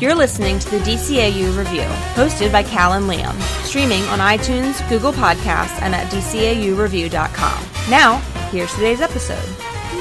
You're 0.00 0.16
listening 0.16 0.58
to 0.58 0.70
the 0.70 0.78
DCAU 0.78 1.56
Review, 1.56 1.82
hosted 2.14 2.50
by 2.50 2.64
Cal 2.64 2.94
and 2.94 3.08
Liam, 3.08 3.40
streaming 3.64 4.02
on 4.06 4.18
iTunes, 4.18 4.86
Google 4.88 5.12
Podcasts, 5.12 5.80
and 5.82 5.94
at 5.94 6.10
DCAUReview.com. 6.10 7.64
Now, 7.88 8.18
here's 8.50 8.74
today's 8.74 9.00
episode. 9.00 9.48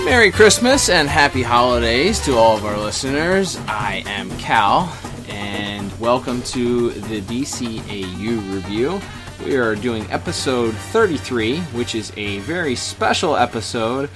Merry 0.03 0.31
Christmas 0.31 0.89
and 0.89 1.07
happy 1.07 1.43
holidays 1.43 2.19
to 2.25 2.35
all 2.35 2.57
of 2.57 2.65
our 2.65 2.75
listeners. 2.75 3.57
I 3.67 4.03
am 4.07 4.35
Cal, 4.39 4.91
and 5.29 5.97
welcome 5.99 6.41
to 6.41 6.89
the 6.89 7.21
DCAU 7.21 8.51
Review. 8.51 8.99
We 9.45 9.57
are 9.57 9.75
doing 9.75 10.09
episode 10.09 10.73
33, 10.73 11.59
which 11.59 11.93
is 11.93 12.11
a 12.17 12.39
very 12.39 12.75
special 12.75 13.37
episode, 13.37 14.09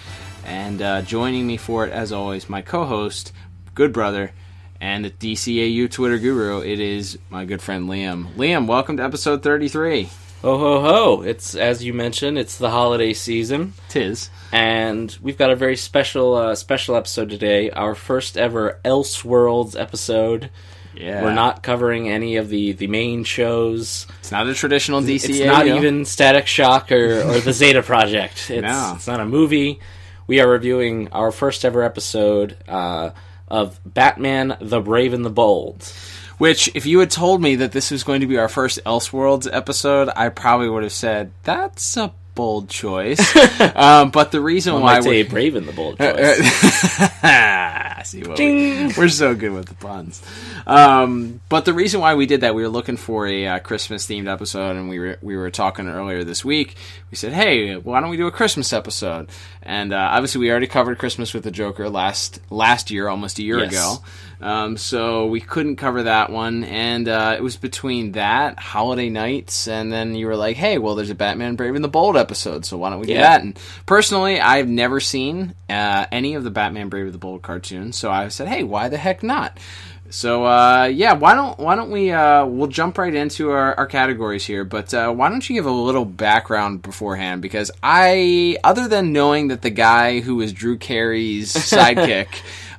and 0.44 0.82
uh, 0.82 1.04
joining 1.04 1.46
me 1.46 1.58
for 1.58 1.86
it, 1.86 1.94
as 1.94 2.12
always, 2.12 2.50
my 2.50 2.64
co 2.64 2.84
host, 2.84 3.32
good 3.76 3.94
brother, 3.94 4.32
and 4.82 5.06
the 5.06 5.10
DCAU 5.12 5.90
Twitter 5.90 6.18
guru. 6.18 6.62
It 6.62 6.80
is 6.80 7.18
my 7.30 7.46
good 7.46 7.62
friend 7.62 7.90
Liam. 7.90 8.34
Liam, 8.36 8.68
welcome 8.68 8.98
to 8.98 9.04
episode 9.04 9.44
33. 9.44 10.10
Oh 10.44 10.58
ho 10.60 10.82
ho! 10.82 11.22
It's 11.24 11.56
as 11.56 11.84
you 11.84 11.94
mentioned, 11.94 12.38
it's 12.38 12.58
the 12.60 12.70
holiday 12.70 13.14
season, 13.14 13.74
Tis. 13.90 14.30
and 14.52 15.18
we've 15.22 15.38
got 15.38 15.50
a 15.50 15.56
very 15.56 15.76
special 15.76 16.36
uh, 16.36 16.54
special 16.56 16.96
episode 16.96 17.30
today. 17.32 17.72
Our 17.72 17.96
first 17.96 18.38
ever 18.38 18.80
Elseworlds 18.86 19.80
episode. 19.80 20.52
Yeah. 20.96 21.24
We're 21.24 21.34
not 21.34 21.64
covering 21.64 22.10
any 22.10 22.36
of 22.38 22.50
the 22.50 22.74
the 22.74 22.86
main 22.88 23.24
shows. 23.24 24.06
It's 24.20 24.32
not 24.32 24.48
a 24.48 24.54
traditional 24.54 25.02
DC. 25.02 25.30
It's 25.30 25.40
not 25.46 25.66
even 25.68 26.06
Static 26.06 26.46
Shock 26.48 26.92
or, 26.92 27.22
or 27.22 27.40
the 27.40 27.54
Zeta 27.62 27.82
Project. 27.82 28.50
It's, 28.52 28.62
No. 28.62 28.94
it's 28.96 29.08
not 29.08 29.20
a 29.20 29.26
movie. 29.26 29.80
We 30.28 30.40
are 30.40 30.48
reviewing 30.50 31.08
our 31.10 31.32
first 31.32 31.66
ever 31.66 31.82
episode 31.84 32.58
uh, 32.68 33.12
of 33.48 33.80
Batman: 33.86 34.58
The 34.60 34.82
Brave 34.82 35.14
and 35.14 35.26
the 35.26 35.30
Bold. 35.30 35.92
Which, 36.38 36.70
if 36.76 36.86
you 36.86 37.00
had 37.00 37.10
told 37.10 37.42
me 37.42 37.56
that 37.56 37.72
this 37.72 37.90
was 37.90 38.04
going 38.04 38.22
to 38.22 38.28
be 38.28 38.38
our 38.38 38.50
first 38.50 38.80
Elseworlds 38.86 39.50
episode, 39.52 40.10
I 40.16 40.30
probably 40.30 40.70
would 40.70 40.84
have 40.84 40.92
said 40.92 41.32
that's 41.44 41.98
a 41.98 42.14
bold 42.38 42.70
choice. 42.70 43.20
um, 43.76 44.12
but 44.12 44.32
the 44.32 44.40
reason 44.40 44.76
I 44.76 44.78
why 44.78 44.94
might 44.96 45.04
say 45.04 45.24
we 45.24 45.30
Brave 45.30 45.56
and 45.56 45.68
the 45.68 45.74
Bold 45.74 45.98
choice. 45.98 46.38
see 48.08 48.24
what 48.24 48.40
we, 48.40 48.88
we're 48.98 49.10
so 49.10 49.36
good 49.36 49.52
with 49.52 49.68
the 49.68 49.76
puns. 49.76 50.22
Um, 50.66 51.42
but 51.50 51.66
the 51.66 51.74
reason 51.74 52.00
why 52.00 52.16
we 52.16 52.26
did 52.26 52.42
that, 52.42 52.56
we 52.56 52.62
were 52.62 52.70
looking 52.70 52.98
for 52.98 53.28
a 53.28 53.48
uh, 53.48 53.60
Christmas 53.60 54.06
themed 54.08 54.32
episode, 54.32 54.76
and 54.78 54.90
we 54.90 55.00
were 55.00 55.18
we 55.22 55.36
were 55.36 55.52
talking 55.52 55.88
earlier 55.90 56.24
this 56.24 56.46
week. 56.46 56.76
We 57.12 57.18
said, 57.18 57.34
"Hey, 57.34 57.76
why 57.76 58.00
don't 58.00 58.10
we 58.10 58.18
do 58.18 58.28
a 58.28 58.32
Christmas 58.32 58.72
episode?" 58.74 59.30
And 59.64 59.92
uh, 59.94 59.98
obviously, 59.98 60.40
we 60.40 60.50
already 60.52 60.68
covered 60.68 60.98
Christmas 60.98 61.34
with 61.34 61.44
the 61.44 61.52
Joker 61.52 61.90
last 61.90 62.40
last 62.50 62.92
year, 62.92 63.08
almost 63.10 63.40
a 63.40 63.44
year 63.44 63.60
Yes. 63.60 63.72
ago. 63.72 63.96
Um, 64.40 64.78
so 64.78 65.26
we 65.26 65.42
couldn't 65.42 65.78
cover 65.78 66.04
that 66.04 66.30
one, 66.30 66.64
and 66.64 67.08
uh, 67.10 67.34
it 67.36 67.42
was 67.42 67.58
between 67.58 68.12
that 68.12 68.60
Holiday 68.60 69.10
Knights, 69.10 69.68
and 69.68 69.92
then 69.92 70.14
you 70.16 70.28
were 70.28 70.36
like, 70.36 70.58
"Hey, 70.58 70.78
well, 70.78 70.94
there's 70.96 71.10
a 71.10 71.16
Batman 71.16 71.56
Brave 71.56 71.74
and 71.76 71.84
the 71.84 71.88
Bold 71.90 72.16
episode, 72.16 72.27
so 72.36 72.78
why 72.78 72.90
don't 72.90 73.00
we 73.00 73.08
do 73.08 73.14
Yeah. 73.14 73.22
that?" 73.22 73.42
And 73.42 73.60
personally, 73.86 74.40
I've 74.40 74.68
never 74.68 75.00
seen 75.00 75.54
uh, 75.70 76.06
any 76.12 76.36
of 76.36 76.44
the 76.44 76.52
Batman 76.52 76.90
Brave 76.90 77.06
and 77.06 77.14
the 77.14 77.18
Bold 77.20 77.42
cartoons, 77.42 77.98
so 77.98 78.10
I 78.12 78.28
said, 78.30 78.48
"Hey, 78.48 78.64
why 78.64 78.90
the 78.90 78.98
heck 78.98 79.24
not?" 79.24 79.58
So 80.10 80.46
uh, 80.46 80.86
yeah, 80.86 81.14
why 81.14 81.36
don't 81.36 81.60
why 81.60 81.76
don't 81.76 81.92
we 81.92 82.12
uh, 82.12 82.46
we'll 82.46 82.68
jump 82.70 82.98
right 82.98 83.14
into 83.14 83.50
our, 83.52 83.76
our 83.76 83.86
categories 83.86 84.46
here, 84.46 84.64
but 84.64 84.94
uh, 84.94 85.12
why 85.12 85.28
don't 85.30 85.48
you 85.50 85.54
give 85.56 85.66
a 85.66 85.72
little 85.72 86.06
background 86.06 86.82
beforehand? 86.82 87.42
Because 87.42 87.72
I, 87.84 88.58
other 88.64 88.88
than 88.88 89.12
knowing 89.12 89.50
that 89.50 89.62
the 89.64 89.70
guy 89.70 90.22
who 90.22 90.36
was 90.38 90.54
Drew 90.54 90.78
Carey's 90.78 91.54
sidekick 91.54 92.28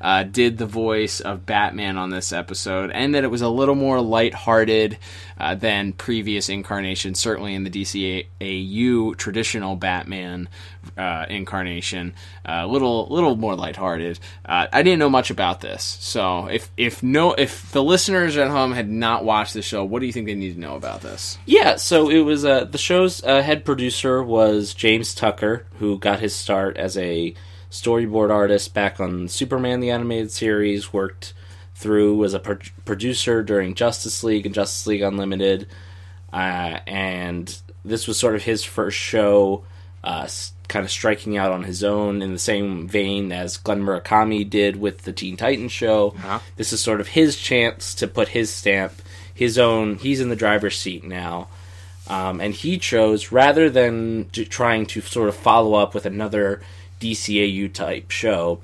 uh, 0.01 0.23
did 0.23 0.59
the 0.59 0.67
voice 0.67 1.21
of 1.21 1.47
Batman 1.47 1.97
on 1.97 2.11
this 2.11 2.33
episode, 2.33 2.91
and 2.91 3.15
that 3.15 3.25
it 3.25 3.31
was 3.31 3.43
a 3.43 3.49
little 3.49 3.75
more 3.75 4.01
lighthearted 4.01 4.99
uh, 5.39 5.55
than 5.55 5.93
previous 5.93 6.49
incarnations, 6.49 7.21
certainly 7.21 7.55
in 7.55 7.65
the 7.65 7.71
DCAU 7.71 9.17
traditional 9.17 9.77
Batman 9.77 10.49
uh, 10.97 11.27
incarnation, 11.29 12.15
a 12.45 12.67
little 12.67 13.07
little 13.09 13.37
more 13.37 13.55
lighthearted. 13.55 14.19
Uh, 14.45 14.67
I 14.73 14.83
didn't 14.83 14.99
know 14.99 15.11
much 15.11 15.31
about 15.31 15.61
this, 15.61 15.83
so 16.01 16.47
if 16.47 16.71
if 16.77 17.03
no 17.03 17.35
if 17.35 17.71
the 17.73 17.83
listeners 17.83 18.37
at 18.37 18.49
home 18.49 18.73
had 18.73 18.89
not 18.89 19.25
watched 19.25 19.55
the 19.55 19.63
show, 19.63 19.85
what 19.85 20.01
do 20.01 20.07
you 20.07 20.13
think 20.13 20.27
they 20.27 20.35
need 20.35 20.55
to 20.55 20.61
know 20.61 20.77
about 20.77 21.03
this? 21.03 21.39
Yeah, 21.47 21.77
so 21.77 22.09
it 22.11 22.21
was 22.21 22.45
uh, 22.45 22.65
the 22.65 22.79
show's 22.79 23.23
uh, 23.23 23.43
head 23.43 23.65
producer 23.65 24.23
was 24.23 24.75
James 24.75 25.15
Tucker, 25.15 25.67
who 25.79 25.99
got 25.99 26.21
his 26.21 26.35
start 26.35 26.77
as 26.77 26.97
a 26.97 27.35
storyboard 27.71 28.31
artist 28.31 28.75
back 28.75 29.01
on 29.01 29.29
Superman 29.29 29.81
the 29.81 29.91
animated 29.91 30.31
series. 30.31 30.93
Worked 30.93 31.35
through 31.75 32.17
was 32.17 32.35
a 32.35 32.41
pro- 32.41 32.59
producer 32.85 33.43
during 33.43 33.75
Justice 33.75 34.25
League 34.25 34.47
and 34.47 34.55
Justice 34.55 34.87
League 34.87 35.03
Unlimited, 35.03 35.69
uh, 36.33 36.79
and 36.87 37.57
this 37.85 38.07
was 38.07 38.19
sort 38.19 38.35
of 38.35 38.43
his 38.43 38.65
first 38.65 38.99
show, 38.99 39.65
uh, 40.03 40.29
kind 40.69 40.85
of 40.85 40.91
striking 40.91 41.37
out 41.37 41.53
on 41.53 41.65
his 41.65 41.83
own 41.85 42.21
in 42.21 42.33
the 42.33 42.39
same 42.39 42.89
vein 42.89 43.33
as 43.33 43.57
Glen 43.57 43.83
Murakami 43.83 44.49
did 44.49 44.77
with 44.77 45.03
the 45.03 45.13
Teen 45.13 45.37
Titans 45.37 45.73
show. 45.73 46.15
Uh-huh. 46.17 46.41
This 46.57 46.73
is 46.73 46.81
sort 46.81 47.01
of 47.01 47.09
his 47.09 47.37
chance 47.37 47.95
to 47.95 48.07
put 48.07 48.29
his 48.29 48.53
stamp, 48.53 48.93
his 49.33 49.59
own. 49.59 49.97
He's 49.97 50.21
in 50.21 50.29
the 50.29 50.37
driver's 50.37 50.79
seat 50.79 51.05
now. 51.05 51.49
Um, 52.09 52.41
and 52.41 52.55
he 52.55 52.79
chose 52.79 53.31
rather 53.33 53.69
than 53.69 54.31
to 54.33 54.45
trying 54.47 54.87
to 54.87 55.03
sort 55.03 55.29
of 55.29 55.37
follow 55.37 55.75
up 55.75 55.95
with 55.95 56.07
another 56.07 56.63
DCAU 57.01 57.73
type 57.73 58.11
show, 58.11 58.61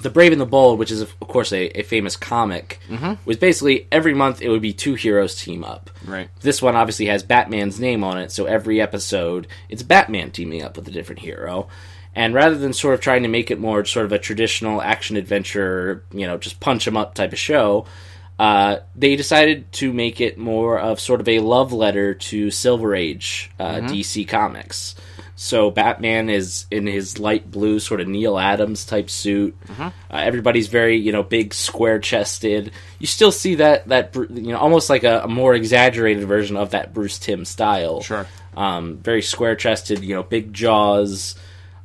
The 0.00 0.10
Brave 0.10 0.32
and 0.32 0.40
the 0.40 0.46
Bold, 0.46 0.78
which 0.78 0.90
is 0.90 1.00
of 1.00 1.18
course 1.20 1.52
a, 1.52 1.78
a 1.78 1.82
famous 1.82 2.16
comic, 2.16 2.80
was 3.24 3.36
basically 3.36 3.86
every 3.90 4.14
month 4.14 4.40
it 4.42 4.48
would 4.48 4.62
be 4.62 4.72
two 4.72 4.94
heroes 4.94 5.34
team 5.34 5.64
up. 5.64 5.90
Right. 6.06 6.28
This 6.40 6.62
one 6.62 6.76
obviously 6.76 7.06
has 7.06 7.22
Batman's 7.22 7.80
name 7.80 8.04
on 8.04 8.18
it, 8.18 8.30
so 8.32 8.44
every 8.46 8.80
episode 8.80 9.46
it's 9.68 9.82
Batman 9.82 10.30
teaming 10.30 10.62
up 10.62 10.76
with 10.76 10.88
a 10.88 10.92
different 10.92 11.20
hero. 11.20 11.68
And 12.14 12.34
rather 12.34 12.56
than 12.58 12.72
sort 12.72 12.94
of 12.94 13.00
trying 13.00 13.22
to 13.22 13.28
make 13.28 13.50
it 13.50 13.60
more 13.60 13.84
sort 13.84 14.04
of 14.04 14.12
a 14.12 14.18
traditional 14.18 14.82
action 14.82 15.16
adventure, 15.16 16.04
you 16.12 16.26
know, 16.26 16.38
just 16.38 16.58
punch 16.58 16.84
punch 16.84 16.88
'em 16.88 16.96
up 16.96 17.14
type 17.14 17.32
of 17.32 17.38
show, 17.38 17.86
uh, 18.40 18.78
they 18.96 19.16
decided 19.16 19.70
to 19.70 19.92
make 19.92 20.20
it 20.20 20.38
more 20.38 20.78
of 20.78 20.98
sort 20.98 21.20
of 21.20 21.28
a 21.28 21.40
love 21.40 21.72
letter 21.72 22.14
to 22.14 22.50
Silver 22.50 22.94
Age 22.94 23.50
uh, 23.60 23.80
DC 23.80 24.26
Comics. 24.26 24.94
So 25.42 25.70
Batman 25.70 26.28
is 26.28 26.66
in 26.70 26.86
his 26.86 27.18
light 27.18 27.50
blue, 27.50 27.80
sort 27.80 28.02
of 28.02 28.08
Neal 28.08 28.38
Adams 28.38 28.84
type 28.84 29.08
suit. 29.08 29.56
Uh, 29.80 29.90
everybody's 30.10 30.68
very, 30.68 30.98
you 30.98 31.12
know, 31.12 31.22
big, 31.22 31.54
square 31.54 31.98
chested. 31.98 32.72
You 32.98 33.06
still 33.06 33.32
see 33.32 33.54
that 33.54 33.88
that 33.88 34.14
you 34.14 34.52
know 34.52 34.58
almost 34.58 34.90
like 34.90 35.02
a, 35.02 35.22
a 35.22 35.28
more 35.28 35.54
exaggerated 35.54 36.28
version 36.28 36.58
of 36.58 36.72
that 36.72 36.92
Bruce 36.92 37.18
Timm 37.18 37.46
style. 37.46 38.02
Sure. 38.02 38.26
Um, 38.54 38.98
very 38.98 39.22
square 39.22 39.56
chested, 39.56 40.04
you 40.04 40.14
know, 40.14 40.22
big 40.22 40.52
jaws. 40.52 41.36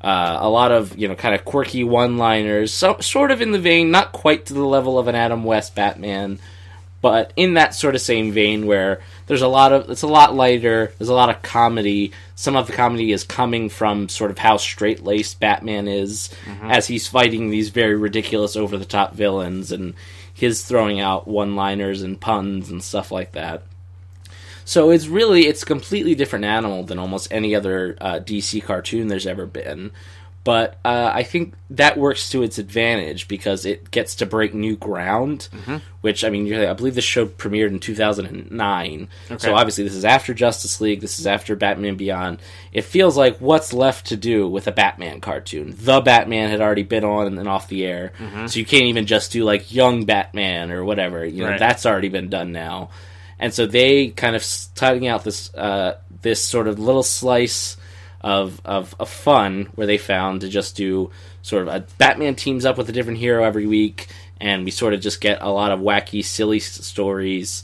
Uh, 0.01 0.37
a 0.41 0.49
lot 0.49 0.73
of 0.73 0.97
you 0.97 1.07
know 1.07 1.15
kind 1.15 1.33
of 1.33 1.45
quirky 1.45 1.85
one 1.85 2.17
liners, 2.17 2.73
so, 2.73 2.97
sort 2.99 3.31
of 3.31 3.39
in 3.39 3.53
the 3.53 3.59
vein, 3.59 3.89
not 3.89 4.11
quite 4.11 4.47
to 4.47 4.53
the 4.53 4.65
level 4.65 4.99
of 4.99 5.07
an 5.07 5.15
Adam 5.15 5.45
West 5.45 5.75
Batman, 5.75 6.39
but 7.01 7.31
in 7.35 7.53
that 7.53 7.75
sort 7.75 7.95
of 7.95 8.01
same 8.01 8.31
vein 8.31 8.65
where 8.65 8.99
there's 9.27 9.41
a 9.41 9.47
lot 9.47 9.71
of 9.71 9.89
it's 9.89 10.01
a 10.01 10.07
lot 10.07 10.35
lighter 10.35 10.91
there's 10.97 11.09
a 11.09 11.13
lot 11.13 11.29
of 11.29 11.41
comedy. 11.41 12.11
Some 12.35 12.55
of 12.55 12.67
the 12.67 12.73
comedy 12.73 13.11
is 13.11 13.23
coming 13.23 13.69
from 13.69 14.09
sort 14.09 14.31
of 14.31 14.37
how 14.37 14.57
straight 14.57 15.03
laced 15.03 15.39
batman 15.39 15.87
is 15.87 16.29
as 16.71 16.87
he's 16.87 17.07
fighting 17.07 17.49
these 17.49 17.69
very 17.69 17.95
ridiculous 17.95 18.55
over 18.55 18.77
the 18.77 18.85
top 18.85 19.13
villains 19.13 19.71
and 19.71 19.93
his 20.33 20.65
throwing 20.65 20.99
out 20.99 21.27
one 21.27 21.55
liners 21.55 22.01
and 22.01 22.19
puns 22.19 22.69
and 22.69 22.83
stuff 22.83 23.11
like 23.11 23.31
that. 23.33 23.63
So 24.65 24.89
it's 24.89 25.07
really 25.07 25.45
it's 25.45 25.63
a 25.63 25.67
completely 25.67 26.15
different 26.15 26.45
animal 26.45 26.83
than 26.83 26.97
almost 26.97 27.27
any 27.31 27.53
other 27.53 27.95
uh, 28.01 28.19
dc 28.19 28.63
cartoon 28.63 29.07
there's 29.07 29.27
ever 29.27 29.45
been 29.45 29.91
but 30.45 30.77
uh, 30.85 31.11
I 31.13 31.23
think 31.23 31.55
that 31.71 31.97
works 31.97 32.29
to 32.29 32.41
its 32.43 32.57
advantage 32.59 33.27
because 33.27 33.65
it 33.65 33.89
gets 33.91 34.15
to 34.15 34.25
break 34.25 34.53
new 34.53 34.77
ground. 34.77 35.49
Which 36.01 36.23
I 36.23 36.29
mean, 36.29 36.53
I 36.53 36.71
believe 36.73 36.95
the 36.95 37.01
show 37.01 37.25
premiered 37.25 37.69
in 37.69 37.79
2009. 37.79 39.09
Okay. 39.31 39.37
So 39.39 39.55
obviously, 39.55 39.83
this 39.83 39.95
is 39.95 40.05
after 40.05 40.33
Justice 40.33 40.79
League. 40.79 41.01
This 41.01 41.19
is 41.19 41.25
after 41.27 41.55
Batman 41.55 41.95
Beyond. 41.95 42.39
It 42.71 42.83
feels 42.83 43.17
like 43.17 43.37
what's 43.39 43.73
left 43.73 44.05
to 44.07 44.15
do 44.15 44.47
with 44.47 44.67
a 44.67 44.71
Batman 44.71 45.19
cartoon. 45.19 45.73
The 45.77 45.99
Batman 46.01 46.49
had 46.51 46.61
already 46.61 46.83
been 46.83 47.03
on 47.03 47.37
and 47.37 47.47
off 47.47 47.67
the 47.67 47.83
air, 47.85 48.13
so 48.47 48.59
you 48.59 48.65
can't 48.65 48.85
even 48.85 49.05
just 49.07 49.31
do 49.31 49.43
like 49.43 49.73
Young 49.73 50.05
Batman 50.05 50.71
or 50.71 50.85
whatever. 50.85 51.25
You 51.25 51.43
know, 51.43 51.49
Right. 51.49 51.59
that's 51.59 51.85
already 51.85 52.09
been 52.09 52.29
done 52.29 52.51
now. 52.51 52.89
And 53.39 53.53
so 53.53 53.65
they 53.65 54.09
kind 54.09 54.35
of 54.35 54.43
starting 54.43 55.07
out 55.07 55.23
this 55.23 55.53
uh, 55.55 55.97
this 56.21 56.41
sort 56.43 56.67
of 56.67 56.79
little 56.79 57.03
slice 57.03 57.75
of, 58.25 58.59
of 58.65 58.95
of 58.99 59.07
fun 59.07 59.69
where 59.75 59.85
they 59.85 59.99
found 59.99 60.41
to 60.41 60.49
just 60.49 60.75
do 60.75 61.11
sort 61.43 61.61
of 61.61 61.67
a 61.67 61.85
Batman 61.99 62.33
teams 62.33 62.65
up 62.65 62.75
with 62.75 62.89
a 62.89 62.91
different 62.91 63.19
hero 63.19 63.43
every 63.43 63.67
week, 63.67 64.07
and 64.41 64.65
we 64.65 64.71
sort 64.71 64.95
of 64.95 64.99
just 64.99 65.21
get 65.21 65.43
a 65.43 65.49
lot 65.51 65.71
of 65.71 65.79
wacky, 65.79 66.25
silly 66.25 66.59
stories 66.59 67.63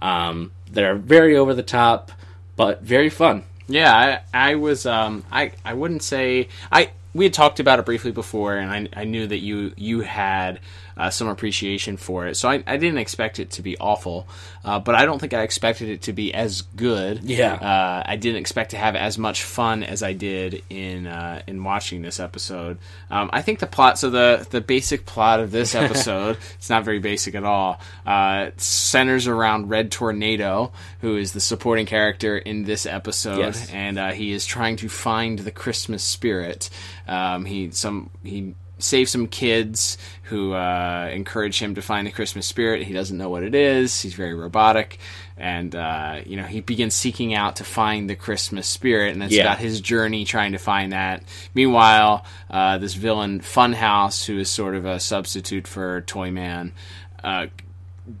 um, 0.00 0.52
that 0.70 0.84
are 0.84 0.96
very 0.96 1.34
over 1.34 1.54
the 1.54 1.62
top, 1.62 2.12
but 2.56 2.82
very 2.82 3.08
fun. 3.08 3.44
Yeah, 3.66 4.20
I, 4.34 4.50
I 4.50 4.54
was. 4.56 4.84
Um, 4.84 5.24
I 5.32 5.52
I 5.64 5.72
wouldn't 5.72 6.02
say 6.02 6.48
I. 6.70 6.90
We 7.14 7.24
had 7.24 7.32
talked 7.32 7.58
about 7.58 7.78
it 7.78 7.86
briefly 7.86 8.12
before, 8.12 8.56
and 8.56 8.70
I, 8.94 9.00
I 9.00 9.04
knew 9.04 9.26
that 9.26 9.38
you 9.38 9.72
you 9.76 10.00
had 10.00 10.60
uh, 10.96 11.10
some 11.10 11.28
appreciation 11.28 11.96
for 11.96 12.26
it. 12.26 12.36
So 12.36 12.48
I, 12.48 12.62
I 12.66 12.76
didn't 12.76 12.98
expect 12.98 13.38
it 13.38 13.50
to 13.52 13.62
be 13.62 13.76
awful, 13.78 14.26
uh, 14.64 14.78
but 14.78 14.94
I 14.94 15.04
don't 15.04 15.18
think 15.18 15.34
I 15.34 15.42
expected 15.42 15.88
it 15.88 16.02
to 16.02 16.12
be 16.12 16.32
as 16.34 16.62
good. 16.62 17.22
Yeah. 17.24 17.54
Uh, 17.54 18.02
I 18.06 18.16
didn't 18.16 18.40
expect 18.40 18.70
to 18.72 18.76
have 18.76 18.94
as 18.96 19.18
much 19.18 19.42
fun 19.42 19.82
as 19.82 20.02
I 20.02 20.12
did 20.12 20.62
in 20.70 21.06
uh, 21.06 21.42
in 21.46 21.62
watching 21.64 22.02
this 22.02 22.20
episode. 22.20 22.78
Um, 23.10 23.30
I 23.32 23.42
think 23.42 23.58
the 23.58 23.66
plot. 23.66 23.98
So 23.98 24.10
the 24.10 24.46
the 24.50 24.60
basic 24.60 25.06
plot 25.06 25.40
of 25.40 25.50
this 25.50 25.74
episode, 25.74 26.36
it's 26.54 26.70
not 26.70 26.84
very 26.84 26.98
basic 26.98 27.34
at 27.34 27.44
all. 27.44 27.80
Uh, 28.06 28.50
centers 28.56 29.26
around 29.26 29.68
Red 29.70 29.90
Tornado, 29.90 30.72
who 31.00 31.16
is 31.16 31.32
the 31.32 31.40
supporting 31.40 31.86
character 31.86 32.36
in 32.38 32.64
this 32.64 32.86
episode, 32.86 33.38
Yes. 33.38 33.70
and 33.70 33.98
uh, 33.98 34.10
he 34.12 34.32
is 34.32 34.46
trying 34.46 34.76
to 34.76 34.88
find 34.88 35.38
the 35.40 35.50
Christmas 35.50 36.02
spirit. 36.02 36.70
Um, 37.08 37.44
he 37.44 37.70
some 37.70 38.10
he 38.22 38.54
saves 38.82 39.10
some 39.10 39.26
kids 39.26 39.98
who 40.24 40.52
uh, 40.52 41.10
encourage 41.12 41.60
him 41.60 41.74
to 41.74 41.82
find 41.82 42.06
the 42.06 42.10
Christmas 42.10 42.46
spirit. 42.46 42.82
He 42.84 42.92
doesn't 42.92 43.16
know 43.18 43.28
what 43.30 43.42
it 43.42 43.54
is. 43.54 44.00
He's 44.00 44.14
very 44.14 44.34
robotic, 44.34 44.98
and 45.36 45.74
uh, 45.74 46.20
you 46.24 46.36
know 46.36 46.44
he 46.44 46.60
begins 46.60 46.94
seeking 46.94 47.34
out 47.34 47.56
to 47.56 47.64
find 47.64 48.08
the 48.08 48.16
Christmas 48.16 48.66
spirit, 48.66 49.12
and 49.12 49.22
it's 49.22 49.34
Yeah. 49.34 49.42
about 49.44 49.58
his 49.58 49.80
journey 49.80 50.24
trying 50.24 50.52
to 50.52 50.58
find 50.58 50.92
that. 50.92 51.22
Meanwhile, 51.54 52.24
uh, 52.50 52.78
this 52.78 52.94
villain 52.94 53.40
Funhouse, 53.40 54.24
who 54.24 54.38
is 54.38 54.48
sort 54.48 54.74
of 54.74 54.84
a 54.84 54.98
substitute 55.00 55.66
for 55.66 56.00
Toyman. 56.02 56.72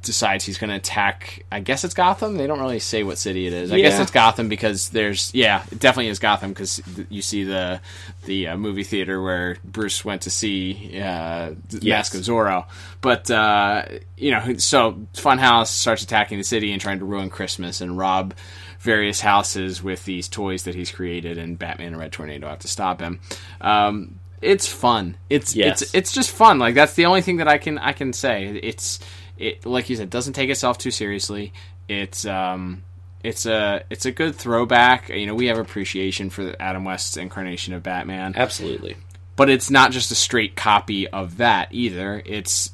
Decides 0.00 0.44
he's 0.44 0.58
going 0.58 0.70
to 0.70 0.76
attack. 0.76 1.44
I 1.52 1.60
guess 1.60 1.84
it's 1.84 1.94
Gotham. 1.94 2.36
They 2.36 2.46
don't 2.46 2.60
really 2.60 2.78
say 2.78 3.02
what 3.02 3.18
city 3.18 3.46
it 3.46 3.52
is. 3.52 3.72
I 3.72 3.80
guess 3.80 4.00
it's 4.00 4.10
Gotham 4.10 4.48
because 4.48 4.88
there's 4.90 5.34
yeah, 5.34 5.64
it 5.70 5.78
definitely 5.78 6.08
is 6.08 6.18
Gotham 6.18 6.50
because 6.50 6.80
you 7.10 7.20
see 7.22 7.44
the 7.44 7.80
the 8.24 8.48
uh, 8.48 8.56
movie 8.56 8.84
theater 8.84 9.20
where 9.22 9.56
Bruce 9.64 10.04
went 10.04 10.22
to 10.22 10.30
see 10.30 10.98
uh, 11.00 11.52
Yes. 11.70 12.12
Mask 12.12 12.14
of 12.14 12.20
Zorro. 12.22 12.66
But 13.00 13.30
uh, 13.30 13.84
you 14.16 14.30
know, 14.30 14.56
so 14.58 15.06
Funhouse 15.14 15.66
starts 15.68 16.02
attacking 16.02 16.38
the 16.38 16.44
city 16.44 16.72
and 16.72 16.80
trying 16.80 17.00
to 17.00 17.04
ruin 17.04 17.28
Christmas 17.30 17.80
and 17.80 17.98
rob 17.98 18.34
various 18.80 19.20
houses 19.20 19.82
with 19.82 20.04
these 20.04 20.28
toys 20.28 20.64
that 20.64 20.74
he's 20.74 20.90
created, 20.90 21.38
and 21.38 21.58
Batman 21.58 21.88
and 21.88 21.98
Red 21.98 22.12
Tornado 22.12 22.48
have 22.48 22.58
to 22.60 22.68
stop 22.68 23.00
him. 23.00 23.20
Um, 23.60 24.18
it's 24.40 24.66
fun. 24.66 25.16
It's 25.30 25.54
Yes. 25.54 25.82
it's 25.82 25.94
it's 25.94 26.12
just 26.12 26.30
fun. 26.32 26.58
Like 26.58 26.74
that's 26.74 26.94
the 26.94 27.06
only 27.06 27.22
thing 27.22 27.36
that 27.36 27.46
I 27.48 27.58
can 27.58 27.78
I 27.78 27.92
can 27.92 28.12
say. 28.12 28.58
It's 28.62 28.98
it 29.42 29.66
like 29.66 29.90
you 29.90 29.96
said 29.96 30.08
doesn't 30.08 30.34
take 30.34 30.50
itself 30.50 30.78
too 30.78 30.90
seriously. 30.90 31.52
It's 31.88 32.24
um 32.24 32.84
it's 33.22 33.46
a 33.46 33.84
it's 33.90 34.06
a 34.06 34.12
good 34.12 34.34
throwback. 34.36 35.08
You 35.08 35.26
know, 35.26 35.34
we 35.34 35.46
have 35.46 35.58
appreciation 35.58 36.30
for 36.30 36.54
Adam 36.60 36.84
West's 36.84 37.16
incarnation 37.16 37.74
of 37.74 37.82
Batman, 37.82 38.34
Absolutely. 38.36 38.96
but 39.36 39.50
it's 39.50 39.70
not 39.70 39.90
just 39.90 40.10
a 40.10 40.14
straight 40.14 40.56
copy 40.56 41.08
of 41.08 41.36
that 41.38 41.68
either. 41.72 42.22
It's 42.24 42.72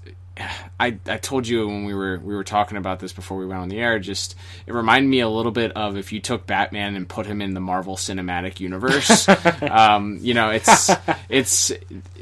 I, 0.80 0.98
I 1.06 1.16
told 1.16 1.48
you 1.48 1.66
when 1.66 1.84
we 1.84 1.94
were 1.94 2.18
we 2.18 2.34
were 2.34 2.44
talking 2.44 2.76
about 2.76 3.00
this 3.00 3.12
before 3.12 3.38
we 3.38 3.46
went 3.46 3.60
on 3.60 3.68
the 3.68 3.78
air. 3.80 3.98
Just 3.98 4.34
it 4.66 4.72
reminded 4.72 5.08
me 5.08 5.20
a 5.20 5.28
little 5.28 5.52
bit 5.52 5.72
of 5.72 5.96
if 5.96 6.12
you 6.12 6.20
took 6.20 6.46
Batman 6.46 6.94
and 6.94 7.08
put 7.08 7.26
him 7.26 7.42
in 7.42 7.54
the 7.54 7.60
Marvel 7.60 7.96
Cinematic 7.96 8.60
Universe. 8.60 9.28
um, 9.62 10.18
you 10.20 10.34
know, 10.34 10.50
it's 10.50 10.90
it's 11.28 11.72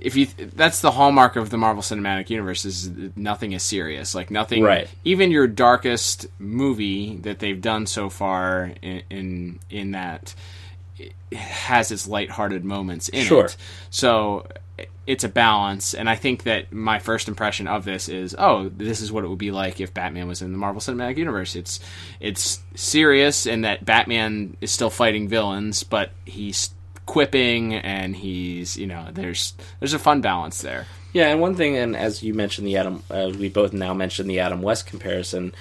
if 0.00 0.16
you 0.16 0.26
that's 0.54 0.80
the 0.80 0.90
hallmark 0.90 1.36
of 1.36 1.50
the 1.50 1.58
Marvel 1.58 1.82
Cinematic 1.82 2.30
Universe 2.30 2.64
is 2.64 2.90
nothing 3.16 3.52
is 3.52 3.62
serious. 3.62 4.14
Like 4.14 4.30
nothing. 4.30 4.62
Right. 4.62 4.88
Even 5.04 5.30
your 5.30 5.46
darkest 5.46 6.26
movie 6.38 7.16
that 7.18 7.38
they've 7.38 7.60
done 7.60 7.86
so 7.86 8.08
far 8.08 8.72
in 8.82 9.02
in, 9.10 9.58
in 9.70 9.90
that 9.92 10.34
has 11.32 11.90
its 11.90 12.08
lighthearted 12.08 12.64
moments 12.64 13.08
in 13.08 13.24
Sure. 13.26 13.46
it. 13.46 13.56
So 13.90 14.46
it's 15.06 15.24
a 15.24 15.28
balance, 15.28 15.94
and 15.94 16.10
I 16.10 16.16
think 16.16 16.42
that 16.44 16.72
my 16.72 16.98
first 16.98 17.28
impression 17.28 17.68
of 17.68 17.84
this 17.84 18.08
is, 18.08 18.34
oh, 18.38 18.68
this 18.68 19.00
is 19.00 19.12
what 19.12 19.24
it 19.24 19.28
would 19.28 19.38
be 19.38 19.52
like 19.52 19.80
if 19.80 19.94
Batman 19.94 20.26
was 20.26 20.42
in 20.42 20.50
the 20.50 20.58
Marvel 20.58 20.80
Cinematic 20.80 21.16
Universe. 21.16 21.54
It's 21.54 21.78
it's 22.18 22.60
serious 22.74 23.46
in 23.46 23.60
that 23.60 23.84
Batman 23.84 24.56
is 24.60 24.72
still 24.72 24.90
fighting 24.90 25.28
villains, 25.28 25.84
but 25.84 26.10
he's 26.24 26.70
quipping 27.06 27.72
and 27.72 28.16
he's 28.16 28.76
you 28.76 28.86
know 28.86 29.08
there's 29.12 29.54
there's 29.78 29.94
a 29.94 29.98
fun 29.98 30.20
balance 30.20 30.60
there. 30.62 30.86
Yeah, 31.12 31.28
and 31.28 31.40
one 31.40 31.54
thing, 31.54 31.76
and 31.76 31.96
as 31.96 32.22
you 32.22 32.34
mentioned, 32.34 32.66
the 32.66 32.76
Adam, 32.76 33.02
uh, 33.08 33.32
we 33.38 33.48
both 33.48 33.72
now 33.72 33.94
mentioned 33.94 34.28
the 34.28 34.40
Adam 34.40 34.60
West 34.60 34.86
comparison. 34.86 35.54